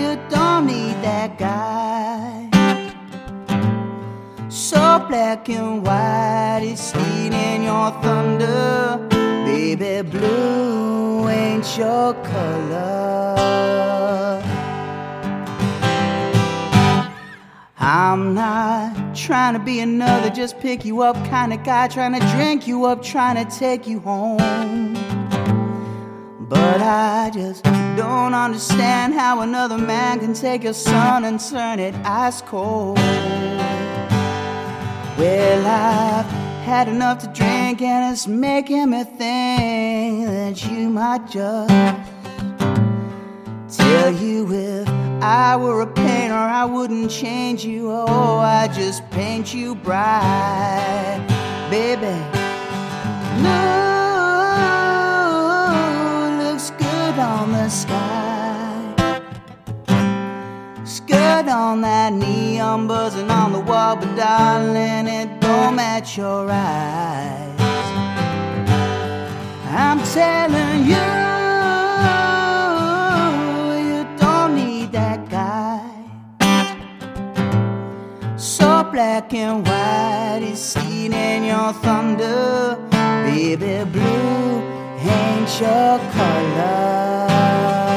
you 0.00 0.20
don't 0.28 0.66
need 0.66 0.96
that 1.02 1.38
guy. 1.38 2.50
So 4.50 5.02
black 5.08 5.48
and 5.48 5.82
white, 5.82 6.60
it's 6.62 6.82
stealing 6.88 7.64
your 7.64 7.90
thunder. 8.02 8.98
Baby, 9.46 10.06
blue 10.10 11.26
ain't 11.30 11.78
your 11.78 12.12
color. 12.12 13.36
I'm 17.78 18.34
not 18.34 19.16
trying 19.16 19.54
to 19.54 19.58
be 19.58 19.80
another 19.80 20.28
just 20.28 20.60
pick 20.60 20.84
you 20.84 21.00
up 21.00 21.16
kind 21.30 21.54
of 21.54 21.64
guy, 21.64 21.88
trying 21.88 22.12
to 22.12 22.20
drink 22.36 22.66
you 22.66 22.84
up, 22.84 23.02
trying 23.02 23.42
to 23.42 23.58
take 23.58 23.86
you 23.86 24.00
home. 24.00 25.17
But 26.48 26.80
I 26.80 27.30
just 27.34 27.62
don't 27.96 28.32
understand 28.32 29.12
how 29.12 29.42
another 29.42 29.76
man 29.76 30.18
can 30.20 30.32
take 30.32 30.64
your 30.64 30.72
sun 30.72 31.24
and 31.24 31.38
turn 31.38 31.78
it 31.78 31.94
ice 32.04 32.40
cold. 32.40 32.96
Well, 35.18 35.66
I've 35.66 36.24
had 36.64 36.88
enough 36.88 37.18
to 37.18 37.26
drink, 37.28 37.82
and 37.82 38.12
it's 38.12 38.26
making 38.26 38.90
me 38.90 39.04
think 39.04 40.26
that 40.26 40.64
you 40.70 40.88
might 40.88 41.28
just 41.28 41.68
tell 43.76 44.10
you 44.12 44.50
if 44.50 44.88
I 45.22 45.54
were 45.56 45.82
a 45.82 45.86
painter, 45.86 46.34
I 46.34 46.64
wouldn't 46.64 47.10
change 47.10 47.62
you. 47.64 47.90
Oh, 47.90 48.38
I 48.38 48.68
just 48.68 49.02
paint 49.10 49.52
you 49.52 49.74
bright, 49.74 51.26
baby. 51.70 52.16
On 57.48 57.52
the 57.52 57.68
sky. 57.68 58.94
Good 61.06 61.48
on 61.48 61.80
that 61.80 62.12
neon 62.12 62.86
buzzing 62.86 63.30
on 63.30 63.52
the 63.52 63.60
wall, 63.60 63.96
but 63.96 64.14
darling, 64.14 65.06
it 65.06 65.40
don't 65.40 65.76
match 65.76 66.18
your 66.18 66.50
eyes. 66.50 67.60
I'm 69.70 70.00
telling 70.16 70.80
you, 70.92 71.08
you 73.88 74.00
don't 74.18 74.54
need 74.54 74.92
that 74.92 75.30
guy. 75.30 75.80
So 78.36 78.84
black 78.92 79.32
and 79.32 79.66
white 79.66 80.42
is 80.42 80.60
stealing 80.60 81.46
your 81.46 81.72
thunder, 81.72 82.76
baby 83.24 83.90
blue 83.90 84.67
ain't 85.00 85.60
your 85.60 85.98
color. 86.12 87.87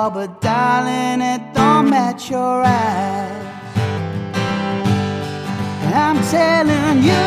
Wall, 0.00 0.10
but 0.10 0.40
darling, 0.40 1.20
it 1.20 1.42
don't 1.52 1.90
match 1.90 2.30
your 2.30 2.62
eyes. 2.64 3.46
And 5.84 5.94
I'm 6.06 6.18
telling 6.36 6.98
you, 7.08 7.26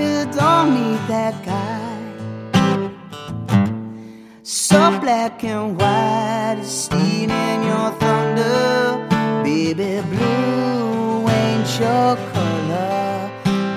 you 0.00 0.18
don't 0.40 0.68
need 0.78 1.02
that 1.14 1.34
guy. 1.50 1.82
So 4.42 4.78
black 5.00 5.44
and 5.44 5.78
white 5.78 6.58
is 6.62 6.70
stealing 6.84 7.58
your 7.70 7.88
thunder. 8.02 8.60
Baby 9.44 9.92
blue 10.10 11.28
ain't 11.40 11.70
your 11.82 12.16
color. 12.32 13.30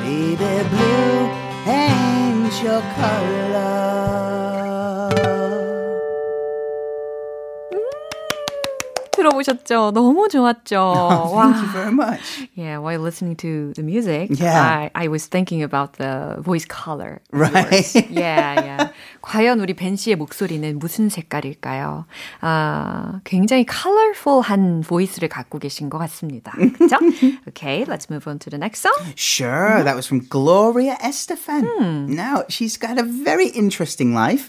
Baby 0.04 0.54
blue 0.72 1.18
ain't 1.80 2.56
your 2.64 2.82
color. 3.00 4.35
들어보셨죠? 9.30 9.92
너무 9.94 10.28
좋았죠. 10.30 11.32
Thank 11.34 11.58
you 11.58 11.68
very 11.74 11.92
much. 11.94 12.48
Yeah, 12.56 12.78
while 12.80 13.00
listening 13.02 13.36
to 13.38 13.74
the 13.76 13.84
music, 13.84 14.30
Yeah. 14.40 14.62
I, 14.62 14.92
I 14.94 15.08
was 15.08 15.26
thinking 15.28 15.64
about 15.64 15.94
the 15.98 16.38
voice 16.42 16.66
color. 16.66 17.22
Right. 17.32 17.86
Yeah, 18.10 18.54
yeah. 18.62 18.90
과연 19.22 19.60
우리 19.60 19.74
벤 19.74 19.96
씨의 19.96 20.16
목소리는 20.18 20.78
무슨 20.80 21.10
색깔일까요? 21.10 22.06
아, 22.42 23.20
굉장히 23.24 23.66
colorful한 23.66 24.84
보이스를 24.86 25.30
갖고 25.30 25.58
계신 25.60 25.90
것 25.90 25.98
같습니다. 26.00 26.52
그죠? 26.78 26.98
Okay, 27.50 27.86
let's 27.86 28.10
move 28.10 28.28
on 28.28 28.38
to 28.40 28.50
the 28.50 28.58
next 28.60 28.82
song. 28.82 28.94
Sure, 29.16 29.84
that 29.84 29.96
was 29.96 30.06
from 30.06 30.22
Gloria 30.30 30.98
Estefan. 31.02 31.66
Now, 32.10 32.44
she's 32.50 32.78
got 32.78 33.00
a 33.00 33.04
very 33.04 33.48
interesting 33.50 34.14
life. 34.14 34.48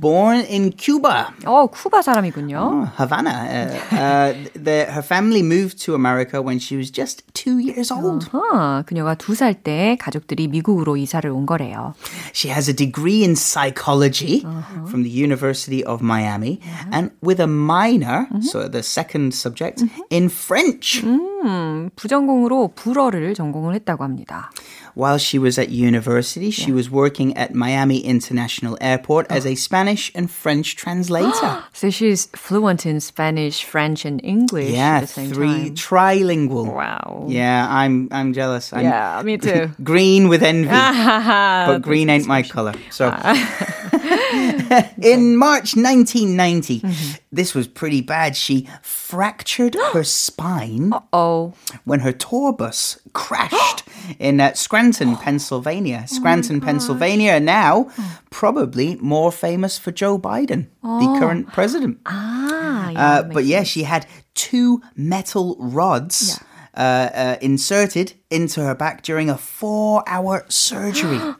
Born 0.00 0.40
in 0.48 0.72
Cuba, 0.72 1.32
어, 1.44 1.66
쿠바 1.66 2.02
사람이군요. 2.02 2.58
oh, 2.60 2.84
Havana. 2.98 3.30
Uh, 3.30 3.94
uh, 3.94 4.09
the, 4.09 4.85
her 4.89 5.01
family 5.01 5.41
moved 5.43 5.79
to 5.85 5.93
America 5.95 6.41
when 6.41 6.59
she 6.59 6.75
was 6.77 6.89
just 6.91 7.23
two 7.33 7.57
years 7.59 7.91
old. 7.91 8.29
아, 8.31 8.83
그녀가 8.85 9.15
두 9.15 9.33
살 9.35 9.53
때 9.53 9.97
가족들이 9.99 10.47
미국으로 10.47 10.97
이사를 10.97 11.29
온 11.29 11.45
거래요. 11.45 11.93
She 12.33 12.51
has 12.51 12.69
a 12.69 12.75
degree 12.75 13.23
in 13.23 13.35
psychology 13.35 14.41
from 14.87 15.03
the 15.03 15.11
University 15.11 15.83
of 15.83 16.01
Miami 16.03 16.59
and 16.91 17.11
with 17.21 17.39
a 17.41 17.47
minor, 17.47 18.27
so 18.41 18.67
the 18.67 18.81
second 18.83 19.33
subject, 19.33 19.83
in 20.09 20.29
French. 20.29 21.03
음, 21.05 21.89
부전공으로 21.95 22.73
불어를 22.75 23.33
전공을 23.35 23.75
했다고 23.75 24.03
합니다. 24.03 24.49
While 24.94 25.18
she 25.18 25.38
was 25.38 25.58
at 25.58 25.68
university, 25.70 26.50
she 26.50 26.72
was 26.72 26.90
working 26.90 27.36
at 27.36 27.54
Miami 27.54 28.00
International 28.00 28.76
Airport 28.80 29.26
as 29.30 29.46
oh. 29.46 29.50
a 29.50 29.54
Spanish 29.54 30.10
and 30.14 30.30
French 30.30 30.76
translator. 30.76 31.64
So 31.72 31.88
she's 31.88 32.26
fluent 32.36 32.84
in 32.84 33.00
Spanish, 33.00 33.64
French, 33.64 34.04
and 34.04 34.22
English 34.22 34.70
yeah, 34.70 34.96
at 34.96 35.00
the 35.00 35.06
same 35.06 35.32
three 35.32 35.70
time. 35.70 35.74
trilingual. 35.74 36.74
Wow. 36.74 37.24
Yeah, 37.28 37.66
I'm 37.68 38.08
I'm 38.10 38.34
jealous. 38.34 38.72
I'm 38.72 38.82
Yeah, 38.82 39.22
me 39.24 39.38
too. 39.38 39.70
green 39.82 40.28
with 40.28 40.42
envy. 40.42 40.68
but 40.70 41.78
green 41.78 42.10
ain't 42.10 42.26
my 42.26 42.42
color. 42.42 42.74
So 42.90 43.10
ah. 43.12 43.80
in 45.02 45.36
March 45.36 45.76
1990, 45.76 46.80
mm-hmm. 46.80 47.12
this 47.32 47.54
was 47.54 47.66
pretty 47.66 48.00
bad. 48.00 48.36
She 48.36 48.68
fractured 48.82 49.76
her 49.92 50.04
spine 50.04 50.92
Oh, 51.12 51.54
when 51.84 52.00
her 52.00 52.12
tour 52.12 52.52
bus 52.52 52.98
crashed 53.12 53.82
in 54.19 54.39
uh, 54.39 54.53
Scranton, 54.53 55.15
Pennsylvania. 55.17 56.05
Scranton, 56.07 56.61
Pennsylvania, 56.61 57.39
now 57.39 57.89
probably 58.29 58.95
more 59.01 59.31
famous 59.31 59.77
for 59.77 59.91
Joe 59.91 60.19
Biden, 60.19 60.67
the 60.83 61.17
current 61.19 61.51
president. 61.53 61.99
ah, 62.05 62.89
yeah, 62.89 62.99
Uh, 62.99 63.23
but 63.23 63.45
yeah, 63.45 63.63
she 63.63 63.83
had 63.83 64.05
two 64.35 64.81
metal 64.95 65.55
rods 65.59 66.39
uh, 66.75 67.09
uh, 67.13 67.35
inserted 67.41 68.13
into 68.29 68.61
her 68.61 68.75
back 68.75 69.01
during 69.01 69.29
a 69.29 69.37
four-hour 69.37 70.45
surgery. 70.49 71.19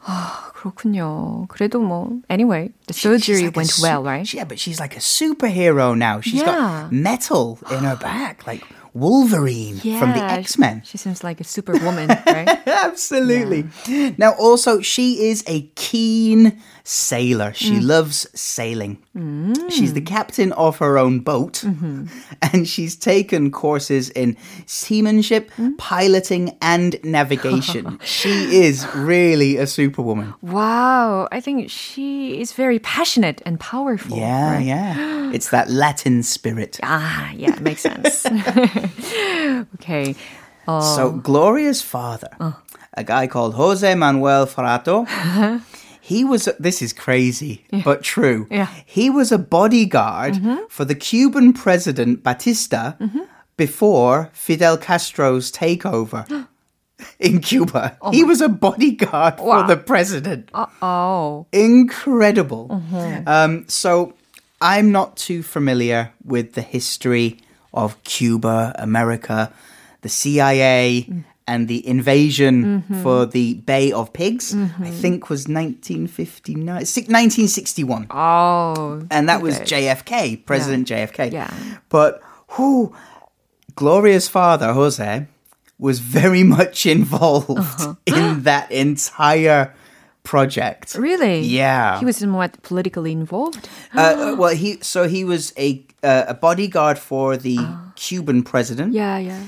그렇군요. 0.55 1.47
그래도 1.47 1.79
뭐, 1.79 2.21
anyway, 2.29 2.71
the 2.87 2.93
surgery 2.93 3.43
like 3.45 3.55
a 3.55 3.59
went 3.59 3.69
su- 3.69 3.81
well, 3.83 4.03
right? 4.03 4.33
Yeah, 4.33 4.45
but 4.45 4.59
she's 4.59 4.79
like 4.79 4.95
a 4.95 4.99
superhero 4.99 5.95
now. 5.97 6.21
She's 6.21 6.41
Yeah. 6.41 6.45
got 6.87 6.91
metal 6.91 7.59
in 7.69 7.83
her 7.83 7.95
back, 7.97 8.47
like 8.47 8.63
Wolverine 8.92 9.78
from 9.78 10.12
the 10.12 10.22
X-Men. 10.22 10.82
She 10.84 10.98
seems 10.98 11.22
like 11.22 11.40
a 11.40 11.44
superwoman, 11.44 12.08
right? 12.26 12.48
Absolutely. 12.66 13.68
Now, 14.18 14.32
also, 14.32 14.80
she 14.80 15.28
is 15.28 15.44
a 15.46 15.62
keen 15.76 16.60
sailor. 16.84 17.52
She 17.54 17.78
Mm. 17.78 17.86
loves 17.86 18.26
sailing. 18.34 18.98
She's 19.68 19.92
the 19.92 20.00
captain 20.00 20.52
of 20.52 20.78
her 20.78 20.98
own 20.98 21.20
boat, 21.20 21.62
and 22.42 22.66
she's 22.68 22.96
taken 22.96 23.50
courses 23.50 24.10
in 24.10 24.36
seamanship, 24.66 25.50
piloting, 25.78 26.56
and 26.62 26.96
navigation. 27.04 27.98
she 28.04 28.62
is 28.64 28.86
really 28.94 29.56
a 29.56 29.66
superwoman. 29.66 30.34
Wow, 30.42 31.28
I 31.32 31.40
think 31.40 31.70
she 31.70 32.40
is 32.40 32.52
very 32.52 32.78
passionate 32.78 33.42
and 33.46 33.58
powerful. 33.60 34.16
Yeah, 34.16 34.54
right? 34.54 34.66
yeah. 34.66 35.30
It's 35.36 35.50
that 35.50 35.70
Latin 35.70 36.22
spirit. 36.24 36.80
Ah, 36.82 37.30
yeah, 37.36 37.52
it 37.54 37.60
makes 37.60 37.82
sense. 37.82 38.26
okay. 39.74 40.14
Uh, 40.66 40.80
So 40.96 41.12
Gloria's 41.12 41.82
father, 41.82 42.28
a 42.94 43.04
guy 43.04 43.26
called 43.26 43.54
Jose 43.54 43.94
Manuel 43.94 44.46
Fajardo, 44.46 45.06
he 46.10 46.24
was 46.24 46.48
this 46.58 46.82
is 46.82 46.92
crazy 46.92 47.64
but 47.84 48.02
true. 48.02 48.48
Yeah. 48.50 48.66
He 48.84 49.08
was 49.10 49.30
a 49.30 49.38
bodyguard 49.38 50.34
mm-hmm. 50.34 50.66
for 50.68 50.84
the 50.84 50.96
Cuban 50.96 51.52
president 51.52 52.24
Batista 52.24 52.94
mm-hmm. 52.98 53.20
before 53.56 54.30
Fidel 54.32 54.76
Castro's 54.76 55.52
takeover. 55.52 56.26
In 57.18 57.40
Cuba, 57.40 57.96
oh 58.02 58.10
he 58.10 58.24
was 58.24 58.42
a 58.42 58.48
bodyguard 58.48 59.38
for 59.38 59.62
the 59.62 59.76
president. 59.76 60.50
oh. 60.52 61.46
Incredible. 61.52 62.68
Mm-hmm. 62.68 63.26
Um, 63.26 63.64
so, 63.68 64.12
I'm 64.60 64.92
not 64.92 65.16
too 65.16 65.42
familiar 65.42 66.12
with 66.22 66.52
the 66.52 66.60
history 66.60 67.38
of 67.72 67.96
Cuba, 68.04 68.74
America, 68.76 69.50
the 70.02 70.10
CIA, 70.10 71.08
and 71.50 71.66
the 71.68 71.80
invasion 71.94 72.84
for 73.02 73.26
the 73.26 73.54
Bay 73.70 73.92
of 73.92 74.12
Pigs. 74.12 74.54
I 74.54 74.90
think 75.02 75.28
was 75.28 75.42
1959, 75.48 76.66
1961, 76.66 78.06
Oh. 78.10 79.02
and 79.10 79.28
that 79.28 79.42
was. 79.42 79.58
JFK, 79.60 80.44
President 80.46 80.88
JFK. 80.88 81.32
Yeah. 81.32 81.50
But 81.88 82.20
who? 82.56 82.94
Gloria's 83.74 84.28
father, 84.28 84.72
Jose, 84.72 85.26
was 85.78 85.98
very 86.00 86.42
much 86.58 86.86
involved 86.86 87.58
Uh-huh. 87.58 87.94
in 88.06 88.42
that 88.44 88.70
entire 88.70 89.74
project. 90.22 90.94
Really? 90.94 91.40
Yeah. 91.40 91.98
He 91.98 92.04
was 92.04 92.16
somewhat 92.18 92.62
politically 92.62 93.12
involved. 93.12 93.68
Uh, 93.94 94.34
well, 94.38 94.54
he 94.54 94.78
so 94.82 95.08
he 95.08 95.24
was 95.24 95.52
a 95.56 95.68
uh, 96.02 96.24
a 96.28 96.34
bodyguard 96.34 96.98
for 96.98 97.36
the 97.36 97.58
Cuban 97.96 98.42
president. 98.42 98.92
Yeah, 98.92 99.18
yeah. 99.18 99.42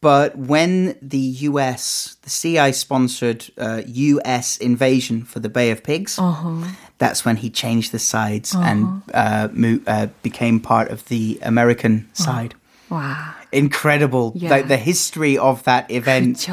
But 0.00 0.36
when 0.36 0.96
the 1.02 1.18
U.S. 1.18 2.16
the 2.22 2.30
CI 2.30 2.72
sponsored 2.72 3.46
uh, 3.58 3.82
U.S. 3.86 4.56
invasion 4.58 5.24
for 5.24 5.40
the 5.40 5.48
Bay 5.48 5.70
of 5.70 5.82
Pigs, 5.82 6.18
that's 6.98 7.24
when 7.24 7.36
he 7.36 7.50
changed 7.50 7.92
the 7.92 7.98
sides 7.98 8.54
and 8.54 9.02
uh, 9.14 9.48
mo- 9.52 9.80
uh, 9.86 10.06
became 10.22 10.60
part 10.60 10.90
of 10.90 11.06
the 11.06 11.38
American 11.42 12.08
side. 12.12 12.54
Wow. 12.90 13.34
Incredible, 13.52 14.32
Yeah. 14.36 14.50
like 14.50 14.68
the 14.68 14.76
history 14.76 15.38
of 15.38 15.62
that 15.64 15.90
event, 15.90 16.46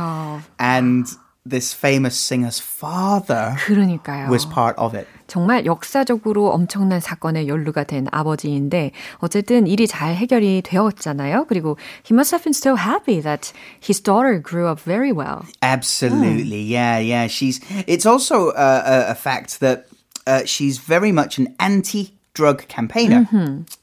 and 0.58 1.06
this 1.49 1.73
famous 1.73 2.15
singer's 2.17 2.61
father 2.61 3.57
그러니까요. 3.65 4.29
was 4.29 4.45
part 4.45 4.77
of 4.79 4.95
it. 4.95 5.07
정말 5.27 5.65
역사적으로 5.67 6.51
엄청난 6.53 7.01
사건에 7.01 7.47
연루가 7.47 7.85
된 7.85 8.07
아버지인데 8.11 8.93
어쨌든 9.19 9.67
일이 9.67 9.87
잘 9.87 10.15
해결이 10.15 10.63
되었잖아요. 10.63 11.47
그리고 11.49 11.77
he 12.05 12.15
must 12.15 12.35
have 12.35 12.45
been 12.45 12.55
so 12.55 12.77
happy 12.77 13.21
that 13.21 13.53
his 13.81 14.01
daughter 14.03 14.39
grew 14.39 14.67
up 14.69 14.81
very 14.81 15.13
well. 15.13 15.45
Absolutely, 15.63 16.63
yeah, 16.63 16.99
yeah. 16.99 17.27
She's. 17.27 17.61
It's 17.87 18.07
also 18.07 18.51
uh, 18.51 19.07
a, 19.09 19.13
a 19.13 19.15
fact 19.15 19.61
that 19.61 19.87
uh, 20.27 20.45
she's 20.45 20.79
very 20.79 21.13
much 21.13 21.39
an 21.39 21.55
anti-drug 21.59 22.69
campaigner. 22.69 23.29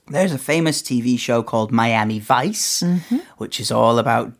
There's 0.07 0.33
a 0.33 0.37
famous 0.37 0.81
TV 0.81 1.17
show 1.17 1.41
called 1.41 1.71
Miami 1.71 2.19
Vice, 2.19 2.83
which 3.37 3.59
is 3.59 3.71
all 3.71 3.97
about 3.97 4.29
the 4.29 4.38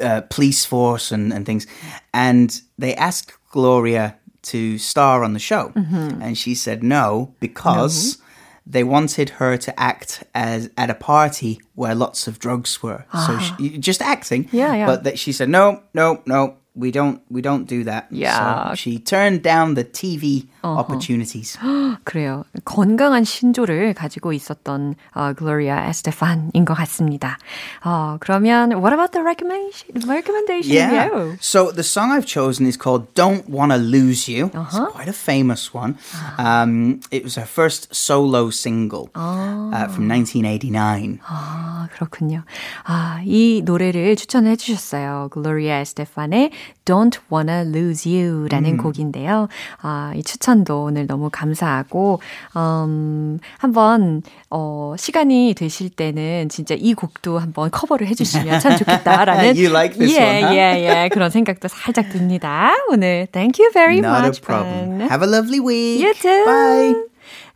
uh, 0.00 0.22
police 0.22 0.64
force 0.64 1.10
and, 1.12 1.32
and 1.32 1.44
things. 1.46 1.66
And 2.14 2.60
they 2.78 2.94
asked 2.94 3.32
Gloria 3.50 4.16
to 4.42 4.78
star 4.78 5.24
on 5.24 5.32
the 5.32 5.38
show, 5.38 5.72
and 5.76 6.36
she 6.36 6.54
said 6.54 6.82
no 6.82 7.34
because. 7.40 8.18
They 8.64 8.84
wanted 8.84 9.28
her 9.40 9.56
to 9.56 9.80
act 9.80 10.22
as 10.36 10.70
at 10.76 10.88
a 10.88 10.94
party 10.94 11.58
where 11.74 11.96
lots 11.96 12.28
of 12.28 12.38
drugs 12.38 12.80
were, 12.80 13.04
so 13.26 13.36
she, 13.40 13.76
just 13.76 14.00
acting. 14.00 14.48
Yeah, 14.52 14.72
yeah. 14.76 14.86
But 14.86 15.02
that 15.02 15.18
she 15.18 15.32
said 15.32 15.48
no, 15.48 15.82
no, 15.94 16.22
no 16.26 16.58
We 16.77 16.91
don't. 16.91 17.21
We 17.31 17.41
don't 17.41 17.65
do 17.65 17.83
that. 17.85 18.05
Yeah. 18.11 18.69
So 18.69 18.75
she 18.75 18.99
turned 18.99 19.41
down 19.41 19.73
the 19.73 19.83
TV 19.83 20.45
opportunities. 20.63 21.57
그래요. 22.03 22.43
건강한 22.65 23.23
신조를 23.23 23.95
가지고 23.95 24.31
있었던 24.31 24.93
어, 25.15 25.33
글로리아 25.33 25.87
에스테판인 25.87 26.65
것 26.65 26.75
같습니다. 26.75 27.39
어, 27.83 28.17
그러면 28.19 28.73
what 28.73 28.93
about 28.93 29.11
the 29.11 29.23
recommendation? 29.23 29.89
recommendation? 30.07 30.71
Yeah. 30.71 31.09
review? 31.09 31.37
So 31.41 31.71
the 31.71 31.81
song 31.81 32.11
I've 32.11 32.27
chosen 32.27 32.67
is 32.67 32.77
called 32.77 33.11
"Don't 33.15 33.49
Wanna 33.49 33.77
Lose 33.77 34.29
You." 34.29 34.51
It's 34.53 34.77
quite 34.93 35.09
a 35.09 35.17
famous 35.17 35.73
one. 35.73 35.97
Um, 36.37 36.99
it 37.09 37.23
was 37.23 37.35
her 37.41 37.47
first 37.47 37.89
solo 37.95 38.51
single 38.51 39.09
uh, 39.15 39.87
from 39.89 40.07
1989. 40.07 41.19
아, 41.25 41.87
그렇군요. 41.93 42.43
아, 42.85 43.21
이 43.25 43.63
노래를 43.65 44.15
추천해 44.15 44.55
주셨어요. 44.55 45.29
글로리아 45.31 45.79
에스테판의 45.79 46.51
Don't 46.84 47.18
Wanna 47.30 47.62
Lose 47.68 48.10
You라는 48.10 48.76
곡인데요. 48.76 49.48
아, 49.82 50.12
이 50.16 50.22
추천도 50.22 50.84
오늘 50.84 51.06
너무 51.06 51.30
감사하고, 51.30 52.20
음, 52.56 53.38
한번, 53.58 54.22
어, 54.50 54.94
시간이 54.98 55.54
되실 55.56 55.90
때는 55.90 56.48
진짜 56.48 56.74
이 56.76 56.94
곡도 56.94 57.38
한번 57.38 57.70
커버를 57.70 58.06
해주시면 58.08 58.60
참 58.60 58.76
좋겠다라는. 58.76 59.56
You 59.56 59.70
like 59.70 59.96
this 59.96 60.18
예, 60.18 60.22
one, 60.22 60.42
huh? 60.44 60.56
예, 60.56 61.04
예. 61.04 61.08
그런 61.08 61.30
생각도 61.30 61.68
살짝 61.68 62.10
듭니다. 62.10 62.72
오늘 62.88 63.26
thank 63.32 63.62
you 63.62 63.70
very 63.72 63.98
Not 63.98 64.22
much. 64.22 64.38
a 64.38 64.44
problem. 64.44 64.98
Ben. 64.98 65.08
Have 65.08 65.22
a 65.22 65.30
lovely 65.30 65.60
week. 65.60 66.02
You 66.04 66.12
too. 66.14 66.44
Bye. 66.44 66.94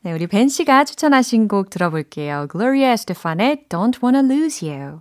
네, 0.02 0.12
우리 0.12 0.28
벤 0.28 0.48
씨가 0.48 0.84
추천하신 0.84 1.48
곡 1.48 1.68
들어볼게요. 1.68 2.46
Gloria 2.48 2.92
Estefan의 2.92 3.64
Don't 3.68 4.00
Wanna 4.02 4.22
Lose 4.22 4.62
You. 4.62 5.00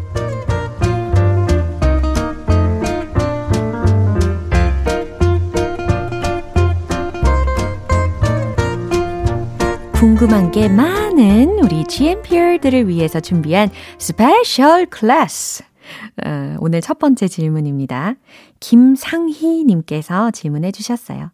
궁금한 10.21 10.51
게 10.51 10.69
많은 10.69 11.57
우리 11.63 11.83
GMPR들을 11.83 12.87
위해서 12.87 13.19
준비한 13.19 13.71
스페셜 13.97 14.85
클래스. 14.85 15.63
어, 16.23 16.57
오늘 16.59 16.79
첫 16.79 16.99
번째 16.99 17.27
질문입니다. 17.27 18.13
김상희님께서 18.59 20.29
질문해 20.29 20.73
주셨어요. 20.73 21.31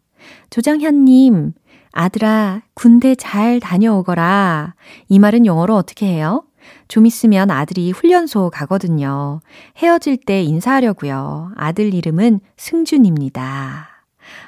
조정현님, 0.48 1.52
아들아, 1.92 2.62
군대 2.72 3.14
잘 3.14 3.60
다녀오거라. 3.60 4.74
이 5.10 5.18
말은 5.18 5.44
영어로 5.44 5.76
어떻게 5.76 6.06
해요? 6.06 6.44
좀 6.88 7.04
있으면 7.04 7.50
아들이 7.50 7.90
훈련소 7.90 8.48
가거든요. 8.48 9.42
헤어질 9.76 10.16
때 10.16 10.42
인사하려고요. 10.42 11.52
아들 11.56 11.92
이름은 11.92 12.40
승준입니다. 12.56 13.86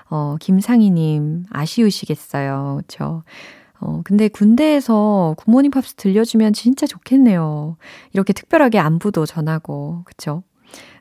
어, 0.09 0.37
김상희님, 0.41 1.45
아쉬우시겠어요. 1.51 2.81
저, 2.89 3.23
어, 3.81 4.03
근데 4.05 4.29
군대에서 4.29 5.35
굿모닝 5.39 5.71
팝스 5.71 5.95
들려주면 5.95 6.53
진짜 6.53 6.87
좋겠네요. 6.87 7.77
이렇게 8.13 8.33
특별하게 8.33 8.79
안부도 8.79 9.27
전하고, 9.27 10.03
그쵸? 10.05 10.43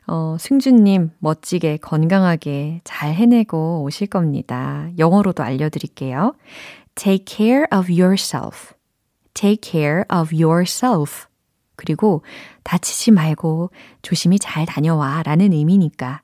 어, 0.06 0.36
승준님, 0.40 1.10
멋지게, 1.18 1.76
건강하게 1.78 2.80
잘 2.84 3.14
해내고 3.14 3.82
오실 3.82 4.06
겁니다. 4.06 4.88
영어로도 4.98 5.42
알려드릴게요. 5.42 6.34
Take 6.94 7.24
care 7.28 7.66
of 7.72 7.92
yourself. 7.92 8.74
Take 9.34 9.60
care 9.62 10.04
of 10.12 10.34
yourself. 10.34 11.26
그리고 11.76 12.22
다치지 12.62 13.10
말고 13.10 13.70
조심히 14.02 14.38
잘 14.38 14.66
다녀와 14.66 15.22
라는 15.22 15.52
의미니까 15.52 16.20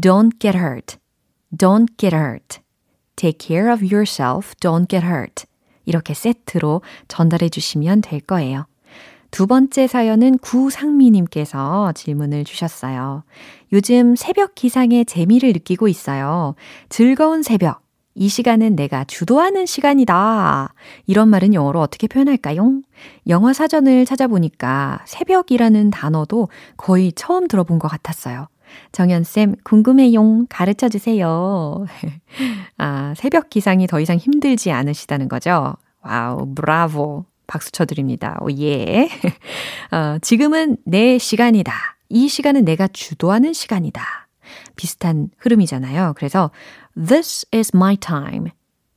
don't 0.00 0.38
get 0.38 0.56
hurt, 0.56 0.98
don't 1.56 1.96
get 1.96 2.14
hurt, 2.14 2.60
take 3.16 3.38
care 3.38 3.72
of 3.72 3.82
yourself, 3.82 4.54
don't 4.60 4.88
get 4.88 5.04
hurt 5.04 5.49
이렇게 5.84 6.14
세트로 6.14 6.82
전달해 7.08 7.48
주시면 7.48 8.02
될 8.02 8.20
거예요. 8.20 8.66
두 9.30 9.46
번째 9.46 9.86
사연은 9.86 10.38
구상미님께서 10.38 11.92
질문을 11.92 12.44
주셨어요. 12.44 13.22
요즘 13.72 14.16
새벽 14.16 14.54
기상에 14.54 15.04
재미를 15.04 15.52
느끼고 15.52 15.88
있어요. 15.88 16.54
즐거운 16.88 17.42
새벽. 17.42 17.82
이 18.16 18.28
시간은 18.28 18.74
내가 18.74 19.04
주도하는 19.04 19.66
시간이다. 19.66 20.74
이런 21.06 21.28
말은 21.28 21.54
영어로 21.54 21.80
어떻게 21.80 22.08
표현할까요? 22.08 22.82
영어 23.28 23.52
사전을 23.52 24.04
찾아보니까 24.04 25.02
새벽이라는 25.06 25.90
단어도 25.90 26.48
거의 26.76 27.12
처음 27.12 27.46
들어본 27.46 27.78
것 27.78 27.86
같았어요. 27.86 28.48
정연쌤, 28.92 29.56
궁금해용 29.64 30.46
가르쳐 30.48 30.88
주세요. 30.88 31.86
아, 32.82 33.12
새벽 33.14 33.50
기상이 33.50 33.86
더 33.86 34.00
이상 34.00 34.16
힘들지 34.16 34.72
않으시다는 34.72 35.28
거죠? 35.28 35.76
와우, 36.00 36.54
브라보. 36.54 37.26
박수 37.46 37.72
쳐드립니다. 37.72 38.38
오, 38.40 38.50
예. 38.52 39.06
어, 39.92 40.16
지금은 40.22 40.78
내 40.86 41.18
시간이다. 41.18 41.72
이 42.08 42.28
시간은 42.28 42.64
내가 42.64 42.88
주도하는 42.88 43.52
시간이다. 43.52 44.02
비슷한 44.76 45.28
흐름이잖아요. 45.38 46.14
그래서 46.16 46.50
This 46.96 47.46
is 47.54 47.70
my 47.74 47.96
time. 47.98 48.50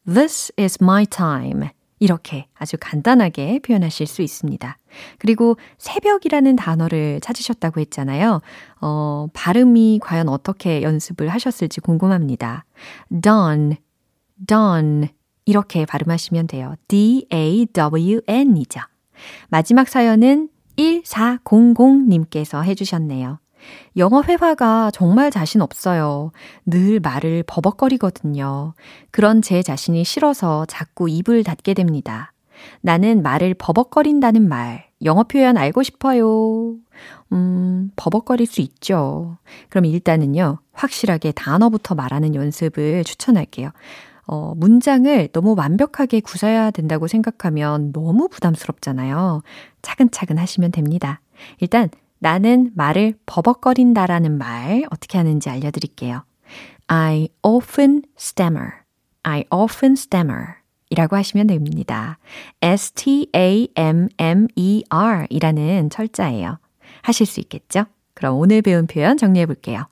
This 0.05 0.53
is 0.57 0.77
my 0.81 1.05
time. 1.05 1.69
이렇게 2.03 2.47
아주 2.53 2.75
간단하게 2.77 3.59
표현하실 3.59 4.07
수 4.07 4.21
있습니다. 4.21 4.77
그리고 5.19 5.55
새벽이라는 5.77 6.57
단어를 6.57 7.21
찾으셨다고 7.21 7.79
했잖아요. 7.79 8.41
어, 8.81 9.27
발음이 9.31 10.01
과연 10.03 10.27
어떻게 10.27 10.81
연습을 10.81 11.29
하셨을지 11.29 11.79
궁금합니다. 11.79 12.65
dawn, 13.21 13.77
dawn. 14.45 15.07
이렇게 15.45 15.85
발음하시면 15.85 16.47
돼요. 16.47 16.75
D-A-W-N이죠. 16.89 18.81
마지막 19.47 19.87
사연은 19.87 20.49
1400님께서 20.77 22.65
해주셨네요. 22.65 23.39
영어 23.97 24.21
회화가 24.23 24.91
정말 24.91 25.31
자신 25.31 25.61
없어요. 25.61 26.31
늘 26.65 26.99
말을 26.99 27.43
버벅거리거든요. 27.47 28.73
그런 29.11 29.41
제 29.41 29.61
자신이 29.61 30.03
싫어서 30.03 30.65
자꾸 30.65 31.09
입을 31.09 31.43
닫게 31.43 31.73
됩니다. 31.73 32.31
나는 32.81 33.21
말을 33.21 33.55
버벅거린다는 33.55 34.47
말, 34.47 34.85
영어 35.03 35.23
표현 35.23 35.57
알고 35.57 35.83
싶어요. 35.83 36.75
음, 37.31 37.91
버벅거릴 37.95 38.47
수 38.47 38.61
있죠. 38.61 39.37
그럼 39.69 39.85
일단은요, 39.85 40.59
확실하게 40.71 41.33
단어부터 41.33 41.95
말하는 41.95 42.35
연습을 42.35 43.03
추천할게요. 43.03 43.71
어, 44.25 44.53
문장을 44.55 45.29
너무 45.33 45.55
완벽하게 45.57 46.21
구사해야 46.21 46.71
된다고 46.71 47.07
생각하면 47.07 47.91
너무 47.91 48.29
부담스럽잖아요. 48.29 49.43
차근차근 49.81 50.37
하시면 50.37 50.71
됩니다. 50.71 51.19
일단 51.59 51.89
나는 52.23 52.71
말을 52.73 53.15
버벅거린다라는 53.25 54.37
말 54.37 54.85
어떻게 54.91 55.17
하는지 55.17 55.49
알려드릴게요. 55.49 56.23
I 56.87 57.27
often 57.41 58.03
stammer. 58.17 58.69
I 59.23 59.43
often 59.51 59.91
stammer. 59.97 60.53
이라고 60.89 61.17
하시면 61.17 61.47
됩니다. 61.47 62.19
S-T-A-M-M-E-R 62.61 63.27
이라는 65.29 65.89
철자예요. 65.89 66.59
하실 67.01 67.25
수 67.25 67.41
있겠죠? 67.41 67.83
그럼 68.13 68.37
오늘 68.37 68.61
배운 68.61 68.87
표현 68.87 69.17
정리해 69.17 69.45
볼게요. 69.45 69.85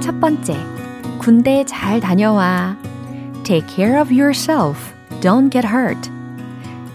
첫 0.00 0.18
번째, 0.18 0.56
군대 1.18 1.62
잘 1.66 2.00
다녀와. 2.00 2.89
Take 3.49 3.67
care 3.67 3.99
of 3.99 4.11
yourself. 4.11 4.93
Don't 5.21 5.49
get 5.49 5.65
hurt. 5.65 6.09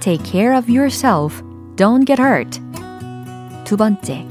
Take 0.00 0.24
care 0.24 0.56
of 0.56 0.70
yourself. 0.70 1.42
Don't 1.76 2.06
get 2.06 2.20
hurt. 2.20 2.60
두 3.64 3.76
번째, 3.76 4.26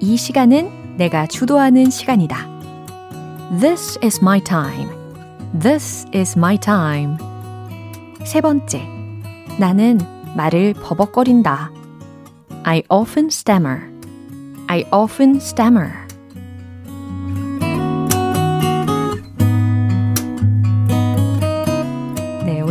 이 0.00 0.16
시간은 0.16 0.96
내가 0.96 1.26
주도하는 1.26 1.90
시간이다. 1.90 2.48
This 3.60 3.98
is 4.02 4.20
my 4.22 4.40
time. 4.42 4.88
This 5.60 6.06
is 6.14 6.38
my 6.38 6.58
time. 6.58 7.16
세 8.24 8.40
번째, 8.40 8.82
나는 9.58 9.98
말을 10.36 10.74
버벅거린다. 10.74 11.70
I 12.64 12.82
often 12.88 13.26
stammer. 13.26 13.80
I 14.68 14.84
often 14.90 15.36
stammer. 15.36 15.92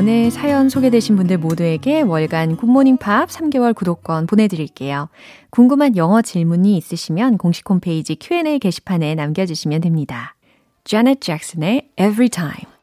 오늘 0.06 0.30
사연 0.30 0.68
소개되신 0.68 1.16
분들 1.16 1.38
모두에게 1.38 2.00
월간 2.00 2.58
굿모닝 2.58 2.98
팝 2.98 3.28
3개월 3.28 3.74
구독권 3.74 4.28
보내드릴게요. 4.28 5.08
궁금한 5.50 5.96
영어 5.96 6.22
질문이 6.22 6.76
있으시면 6.76 7.38
공식 7.38 7.68
홈페이지 7.68 8.14
Q&A 8.14 8.60
게시판에 8.60 9.16
남겨주시면 9.16 9.80
됩니다. 9.80 10.36
Janet 10.84 11.18
Jackson의 11.26 11.90
Every 11.98 12.28
Time 12.28 12.75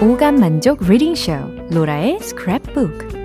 오감 0.00 0.36
만족 0.36 0.84
리딩 0.88 1.16
쇼 1.16 1.32
로라의 1.72 2.18
스크랩북 2.20 3.18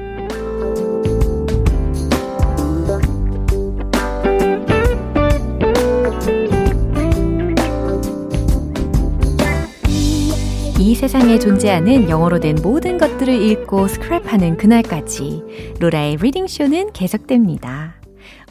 이 10.79 10.95
세상에 10.95 11.37
존재하는 11.37 12.09
영어로 12.09 12.39
된 12.39 12.55
모든 12.63 12.97
것들을 12.97 13.31
읽고 13.31 13.85
스크랩하는 13.85 14.57
그날까지 14.57 15.75
로라의 15.79 16.15
리딩 16.15 16.47
쇼는 16.47 16.93
계속됩니다. 16.93 18.01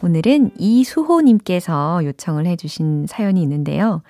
오늘은 0.01 0.53
이수호님께서 0.59 2.03
요청을 2.05 2.47
해주신 2.47 3.07
사연이 3.09 3.43
있는데요. 3.43 4.03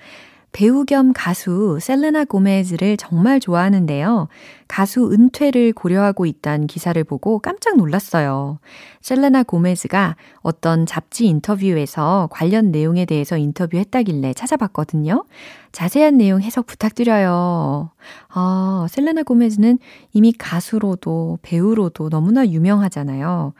배우 0.53 0.85
겸 0.85 1.13
가수 1.13 1.79
셀레나 1.81 2.25
고메즈를 2.25 2.95
정말 2.97 3.39
좋아하는데요. 3.39 4.27
가수 4.67 5.11
은퇴를 5.11 5.73
고려하고 5.73 6.27
있다는 6.27 6.67
기사를 6.67 7.03
보고 7.03 7.39
깜짝 7.39 7.75
놀랐어요. 7.75 8.59
셀레나 9.01 9.43
고메즈가 9.43 10.15
어떤 10.41 10.85
잡지 10.85 11.25
인터뷰에서 11.25 12.29
관련 12.31 12.71
내용에 12.71 13.05
대해서 13.05 13.35
인터뷰했다길래 13.35 14.35
찾아봤거든요. 14.35 15.25
자세한 15.71 16.17
내용 16.17 16.39
해석 16.39 16.67
부탁드려요. 16.67 17.89
아, 18.29 18.85
셀레나 18.91 19.23
고메즈는 19.23 19.79
이미 20.13 20.33
가수로도 20.33 21.39
배우로도 21.41 22.09
너무나 22.09 22.47
유명하잖아요. 22.47 23.53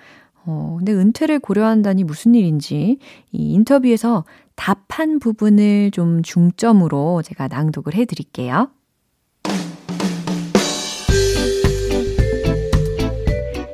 어, 0.45 0.75
근데 0.77 0.93
은퇴를 0.93 1.39
고려한다니 1.39 2.03
무슨 2.03 2.35
일인지 2.35 2.97
이 3.31 3.53
인터뷰에서 3.53 4.25
답한 4.56 5.18
부분을 5.18 5.90
좀 5.90 6.22
중점으로 6.22 7.22
제가 7.22 7.48
낭독을 7.48 7.94
해 7.94 8.04
드릴게요. 8.04 8.70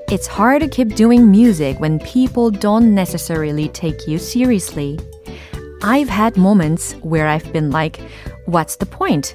It's 0.09 0.29
hard 0.29 0.61
to 0.61 0.69
keep 0.69 0.95
doing 0.95 1.29
music 1.29 1.81
when 1.81 1.99
people 1.99 2.51
don't 2.51 2.95
necessarily 2.95 3.69
take 3.69 4.07
you 4.07 4.19
seriously. 4.19 4.97
I've 5.83 6.09
had 6.09 6.37
moments 6.37 6.95
where 7.03 7.27
I've 7.27 7.53
been 7.53 7.71
like, 7.71 8.01
what's 8.47 8.77
the 8.77 8.87
point? 8.87 9.35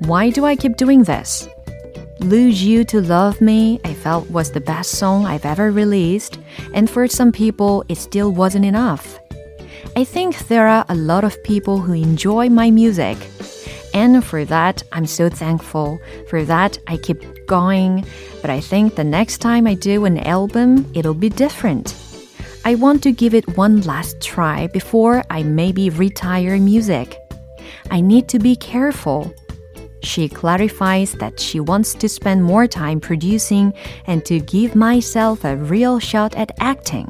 Why 0.00 0.30
do 0.30 0.44
I 0.44 0.54
keep 0.54 0.76
doing 0.76 1.04
this? 1.04 1.48
Lose 2.20 2.62
You 2.62 2.84
to 2.84 3.00
Love 3.00 3.40
Me, 3.40 3.80
I 3.84 3.94
felt 3.94 4.30
was 4.30 4.52
the 4.52 4.60
best 4.60 4.98
song 4.98 5.24
I've 5.24 5.46
ever 5.46 5.70
released, 5.70 6.38
and 6.74 6.90
for 6.90 7.08
some 7.08 7.32
people, 7.32 7.84
it 7.88 7.96
still 7.96 8.32
wasn't 8.32 8.64
enough. 8.64 9.18
I 9.95 10.03
think 10.03 10.47
there 10.47 10.67
are 10.67 10.85
a 10.89 10.95
lot 10.95 11.23
of 11.23 11.43
people 11.43 11.79
who 11.79 11.93
enjoy 11.93 12.49
my 12.49 12.71
music. 12.71 13.17
And 13.93 14.25
for 14.25 14.43
that, 14.45 14.81
I'm 14.91 15.05
so 15.05 15.29
thankful. 15.29 15.99
For 16.29 16.43
that, 16.45 16.79
I 16.87 16.97
keep 16.97 17.21
going. 17.45 18.05
But 18.41 18.49
I 18.49 18.59
think 18.59 18.95
the 18.95 19.03
next 19.03 19.37
time 19.37 19.67
I 19.67 19.75
do 19.75 20.05
an 20.05 20.17
album, 20.19 20.91
it'll 20.95 21.13
be 21.13 21.29
different. 21.29 21.95
I 22.65 22.75
want 22.75 23.03
to 23.03 23.11
give 23.11 23.33
it 23.33 23.57
one 23.57 23.81
last 23.81 24.19
try 24.21 24.67
before 24.67 25.23
I 25.29 25.43
maybe 25.43 25.89
retire 25.89 26.57
music. 26.57 27.19
I 27.91 28.01
need 28.01 28.27
to 28.29 28.39
be 28.39 28.55
careful. 28.55 29.33
She 30.01 30.27
clarifies 30.27 31.13
that 31.13 31.39
she 31.39 31.59
wants 31.59 31.93
to 31.93 32.09
spend 32.09 32.43
more 32.43 32.67
time 32.67 32.99
producing 32.99 33.73
and 34.07 34.25
to 34.25 34.39
give 34.39 34.75
myself 34.75 35.43
a 35.45 35.55
real 35.55 35.99
shot 35.99 36.35
at 36.35 36.51
acting. 36.59 37.07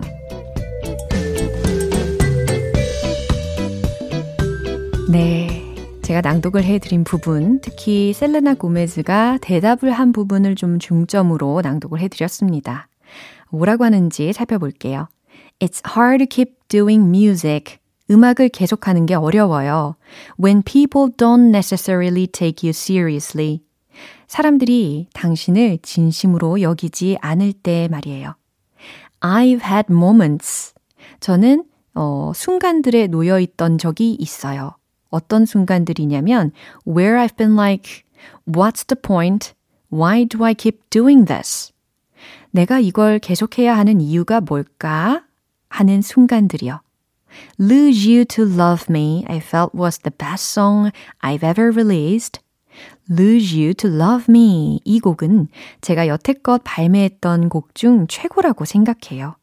네. 5.14 5.76
제가 6.02 6.22
낭독을 6.22 6.64
해드린 6.64 7.04
부분, 7.04 7.62
특히 7.62 8.14
셀레나 8.14 8.56
고메즈가 8.56 9.38
대답을 9.44 9.92
한 9.92 10.12
부분을 10.12 10.56
좀 10.56 10.80
중점으로 10.80 11.62
낭독을 11.62 12.00
해드렸습니다. 12.00 12.88
뭐라고 13.52 13.86
하는지 13.86 14.34
살펴볼게요. 14.34 15.08
It's 15.60 15.84
hard 15.88 16.26
to 16.26 16.28
keep 16.28 16.56
doing 16.68 17.08
music. 17.16 17.78
음악을 18.10 18.50
계속하는 18.50 19.06
게 19.06 19.14
어려워요. 19.14 19.98
When 20.44 20.64
people 20.64 21.12
don't 21.16 21.50
necessarily 21.50 22.26
take 22.26 22.68
you 22.68 22.72
seriously. 22.72 23.62
사람들이 24.26 25.10
당신을 25.14 25.78
진심으로 25.84 26.62
여기지 26.62 27.20
않을 27.22 27.54
때 27.54 27.88
말이에요. 27.92 28.34
I've 29.20 29.62
had 29.64 29.86
moments. 29.92 30.74
저는 31.20 31.66
어, 31.94 32.32
순간들에 32.34 33.06
놓여 33.06 33.40
있던 33.40 33.78
적이 33.78 34.16
있어요. 34.16 34.76
어떤 35.14 35.46
순간들이냐면 35.46 36.52
where 36.88 37.18
I've 37.18 37.38
been 37.38 37.56
like, 37.56 38.04
what's 38.48 38.84
the 38.88 39.00
point? 39.00 39.54
Why 39.90 40.26
do 40.26 40.44
I 40.44 40.56
keep 40.56 40.82
doing 40.90 41.26
this? 41.26 41.72
내가 42.52 42.80
이걸 42.80 43.20
계속해야 43.20 43.78
하는 43.78 44.02
이유가 44.02 44.42
뭘까? 44.42 45.24
하는 45.70 46.02
순간들이요. 46.02 46.82
Lose 47.60 48.06
You 48.06 48.26
to 48.26 48.44
Love 48.46 48.86
Me, 48.90 49.26
I 49.28 49.38
felt 49.38 49.74
was 49.76 50.00
the 50.00 50.12
best 50.12 50.46
song 50.52 50.92
I've 51.22 51.44
ever 51.44 51.72
released. 51.72 52.40
Lose 53.10 53.54
You 53.54 53.74
to 53.76 53.90
Love 53.90 54.26
Me. 54.30 54.80
이 54.84 55.00
곡은 55.00 55.48
제가 55.82 56.08
여태껏 56.08 56.62
발매했던 56.64 57.50
곡 57.50 57.76
중 57.76 58.08
최고라고 58.08 58.66
생각해요. 58.66 59.36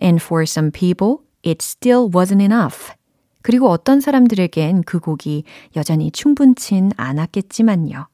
And 0.00 0.22
for 0.22 0.42
some 0.42 0.70
people, 0.70 1.18
it 1.44 1.62
still 1.62 2.08
wasn't 2.08 2.42
enough. 2.42 2.94
그리고 3.42 3.68
어떤 3.68 4.00
사람들에겐 4.00 4.82
그 4.82 4.98
곡이 4.98 5.44
여전히 5.76 6.10
충분친 6.10 6.92
않았겠지만요. 6.96 8.08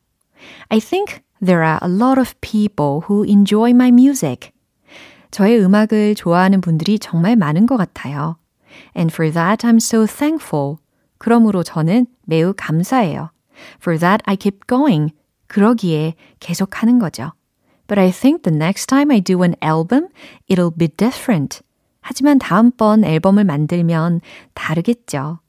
I 0.69 0.81
think 0.81 1.21
there 1.45 1.62
are 1.62 1.79
a 1.83 1.91
lot 1.91 2.21
of 2.21 2.35
people 2.41 3.03
who 3.09 3.25
enjoy 3.25 3.71
my 3.71 3.89
music. 3.89 4.51
저의 5.31 5.62
음악을 5.62 6.15
좋아하는 6.15 6.61
분들이 6.61 6.99
정말 6.99 7.37
많은 7.37 7.67
것 7.67 7.77
같아요. 7.77 8.37
And 8.97 9.12
for 9.12 9.31
that 9.33 9.67
I'm 9.67 9.77
so 9.77 10.07
thankful. 10.07 10.77
그러므로 11.19 11.62
저는 11.62 12.07
매우 12.25 12.55
감사해요. 12.57 13.31
For 13.81 13.99
that 13.99 14.23
I 14.27 14.37
keep 14.37 14.67
going. 14.67 15.12
그러기에 15.47 16.15
계속 16.41 16.83
하는 16.83 16.99
거죠. 16.99 17.33
But 17.87 18.01
I 18.01 18.11
think 18.11 18.43
the 18.43 18.55
next 18.55 18.87
time 18.87 19.11
I 19.12 19.21
do 19.21 19.43
an 19.43 19.55
album, 19.62 20.09
it'll 20.49 20.77
be 20.77 20.89
different. 20.89 21.62
하지만 22.09 22.38
다음번 22.38 23.03
앨범을 23.03 23.42
만들면 23.42 24.21
다르겠죠. 24.55 25.40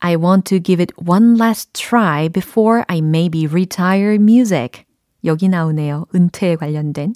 I 0.00 0.16
want 0.16 0.42
to 0.48 0.60
give 0.60 0.82
it 0.82 0.92
one 0.96 1.36
last 1.40 1.72
try 1.74 2.28
before 2.28 2.82
I 2.88 2.98
maybe 2.98 3.46
retire 3.46 4.14
music. 4.16 4.82
여기 5.24 5.48
나오네요. 5.48 6.06
은퇴에 6.12 6.56
관련된. 6.56 7.14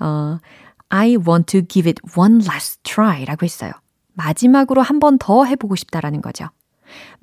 어, 0.00 0.38
I 0.88 1.16
want 1.16 1.44
to 1.52 1.60
give 1.68 1.86
it 1.86 2.00
one 2.16 2.36
last 2.48 2.80
try 2.84 3.26
라고 3.26 3.44
했어요. 3.44 3.72
마지막으로 4.14 4.80
한 4.80 4.98
번 4.98 5.18
더 5.18 5.44
해보고 5.44 5.76
싶다라는 5.76 6.22
거죠. 6.22 6.46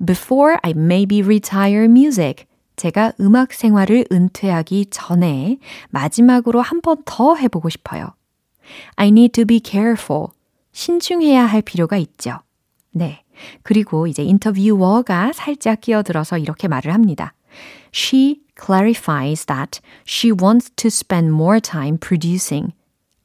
Before 0.06 0.58
I 0.62 0.70
maybe 0.76 1.22
retire 1.22 1.86
music. 1.86 2.44
제가 2.76 3.14
음악 3.18 3.52
생활을 3.52 4.04
은퇴하기 4.12 4.86
전에 4.90 5.58
마지막으로 5.90 6.60
한 6.60 6.80
번 6.82 7.02
더 7.04 7.34
해보고 7.34 7.68
싶어요. 7.68 8.14
I 8.94 9.08
need 9.08 9.32
to 9.32 9.44
be 9.44 9.60
careful. 9.64 10.28
신중해야 10.80 11.44
할 11.44 11.60
필요가 11.60 11.98
있죠. 11.98 12.38
네. 12.90 13.22
그리고 13.62 14.06
이제 14.06 14.22
인터뷰어가 14.22 15.32
살짝 15.34 15.82
끼어들어서 15.82 16.38
이렇게 16.38 16.68
말을 16.68 16.94
합니다. 16.94 17.34
She 17.94 18.40
clarifies 18.58 19.44
that 19.44 19.80
she 20.08 20.32
wants 20.32 20.70
to 20.76 20.88
spend 20.88 21.28
more 21.34 21.60
time 21.60 21.98
producing. 21.98 22.72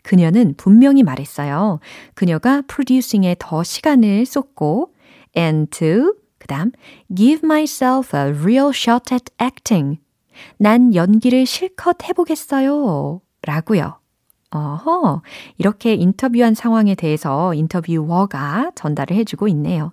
그녀는 0.04 0.56
분명히 0.58 1.02
말했어요. 1.04 1.80
그녀가 2.14 2.62
producing에 2.68 3.38
더 3.40 3.64
시간을 3.64 4.26
쏟고 4.26 4.94
and 5.38 5.70
to 5.70 6.14
그다음 6.40 6.72
give 7.16 7.40
myself 7.46 8.16
a 8.16 8.32
real 8.32 8.72
shot 8.74 9.14
at 9.14 9.32
acting. 9.42 10.00
난 10.58 10.94
연기를 10.94 11.46
실컷 11.46 12.04
해보겠어요. 12.04 13.22
라고요. 13.44 14.05
어허, 14.56 15.22
이렇게 15.58 15.94
인터뷰한 15.96 16.56
상황에 16.56 16.96
대해서 16.96 17.54
인터뷰어가 17.54 18.72
전달을 18.76 19.16
해주고 19.18 19.50
있네요. 19.50 19.92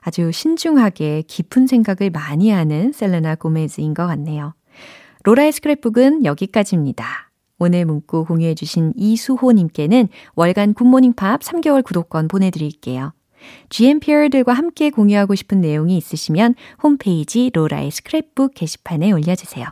아주 0.00 0.30
신중하게 0.30 1.24
깊은 1.26 1.66
생각을 1.66 2.10
많이 2.10 2.50
하는 2.50 2.92
셀레나 2.92 3.34
고메즈인 3.34 3.94
것 3.94 4.06
같네요. 4.06 4.54
로라의 5.24 5.50
스크랩북은 5.50 6.24
여기까지입니다. 6.24 7.32
오늘 7.58 7.84
문구 7.84 8.26
공유해주신 8.26 8.92
이수호님께는 8.96 10.08
월간 10.36 10.74
굿모닝 10.74 11.14
팝 11.14 11.40
3개월 11.40 11.82
구독권 11.82 12.28
보내드릴게요. 12.28 13.12
GMPR들과 13.70 14.52
함께 14.52 14.90
공유하고 14.90 15.34
싶은 15.34 15.60
내용이 15.60 15.96
있으시면 15.96 16.54
홈페이지 16.82 17.50
로라의 17.52 17.90
스크랩북 17.90 18.52
게시판에 18.54 19.10
올려주세요. 19.10 19.66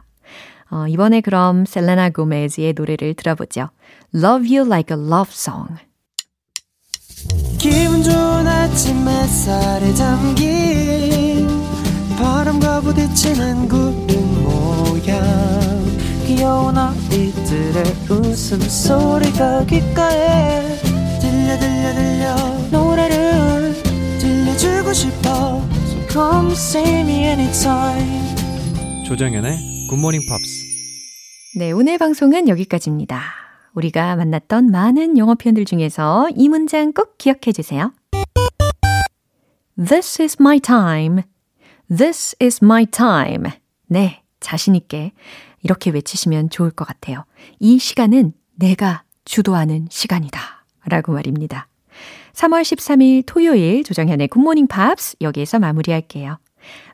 어, 0.74 0.88
이번에 0.88 1.20
그럼 1.20 1.64
셀레나 1.64 2.10
고메즈의 2.10 2.72
노래를 2.76 3.14
들어보죠. 3.14 3.68
Love 4.12 4.56
You 4.56 4.66
Like 4.66 4.96
a 4.96 5.00
Love 5.00 5.30
Song. 5.32 5.74
기분 7.58 8.02
좋은 8.02 8.44
아침 8.44 9.08
햇살에 9.08 9.94
담긴 9.94 11.46
바람과 12.18 12.80
부딪히는 12.80 13.68
구름 13.68 14.42
모양. 14.42 15.22
귀여운 16.26 16.76
아이들의 16.76 17.84
웃음소리가 18.10 19.66
귓가에 19.66 20.76
들려 21.20 21.56
들려 21.56 21.94
들려. 21.94 22.36
노래를 22.72 23.74
들려주고 24.18 24.92
싶어. 24.92 25.62
So 25.86 26.08
come 26.10 26.52
see 26.52 27.00
me 27.02 27.26
anytime. 27.26 28.34
조정연의 29.06 29.86
굿모닝 29.88 30.22
팝스 30.26 30.63
네, 31.56 31.70
오늘 31.70 31.98
방송은 31.98 32.48
여기까지입니다. 32.48 33.22
우리가 33.74 34.16
만났던 34.16 34.72
많은 34.72 35.16
영어 35.18 35.36
표현들 35.36 35.64
중에서 35.64 36.28
이 36.34 36.48
문장 36.48 36.92
꼭 36.92 37.16
기억해 37.16 37.52
주세요. 37.52 37.92
This 39.76 40.20
is 40.20 40.36
my 40.40 40.58
time. 40.58 41.22
This 41.88 42.34
is 42.42 42.58
my 42.60 42.86
time. 42.86 43.52
네, 43.86 44.24
자신있게 44.40 45.12
이렇게 45.62 45.90
외치시면 45.90 46.50
좋을 46.50 46.72
것 46.72 46.88
같아요. 46.88 47.24
이 47.60 47.78
시간은 47.78 48.32
내가 48.56 49.04
주도하는 49.24 49.86
시간이다. 49.90 50.40
라고 50.86 51.12
말입니다. 51.12 51.68
3월 52.32 52.62
13일 52.62 53.22
토요일 53.26 53.84
조정현의 53.84 54.26
굿모닝 54.26 54.66
팝스 54.66 55.18
여기에서 55.20 55.60
마무리할게요. 55.60 56.40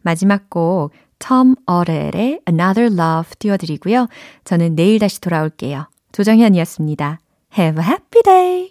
마지막 0.02 0.50
곡 0.50 0.92
톰 1.20 1.54
어렐의 1.66 2.40
Another 2.48 2.92
Love 2.92 3.30
띄워드리고요. 3.38 4.08
저는 4.42 4.74
내일 4.74 4.98
다시 4.98 5.20
돌아올게요. 5.20 5.86
조정현이었습니다. 6.10 7.20
Have 7.56 7.82
a 7.82 7.88
happy 7.88 8.22
day! 8.24 8.68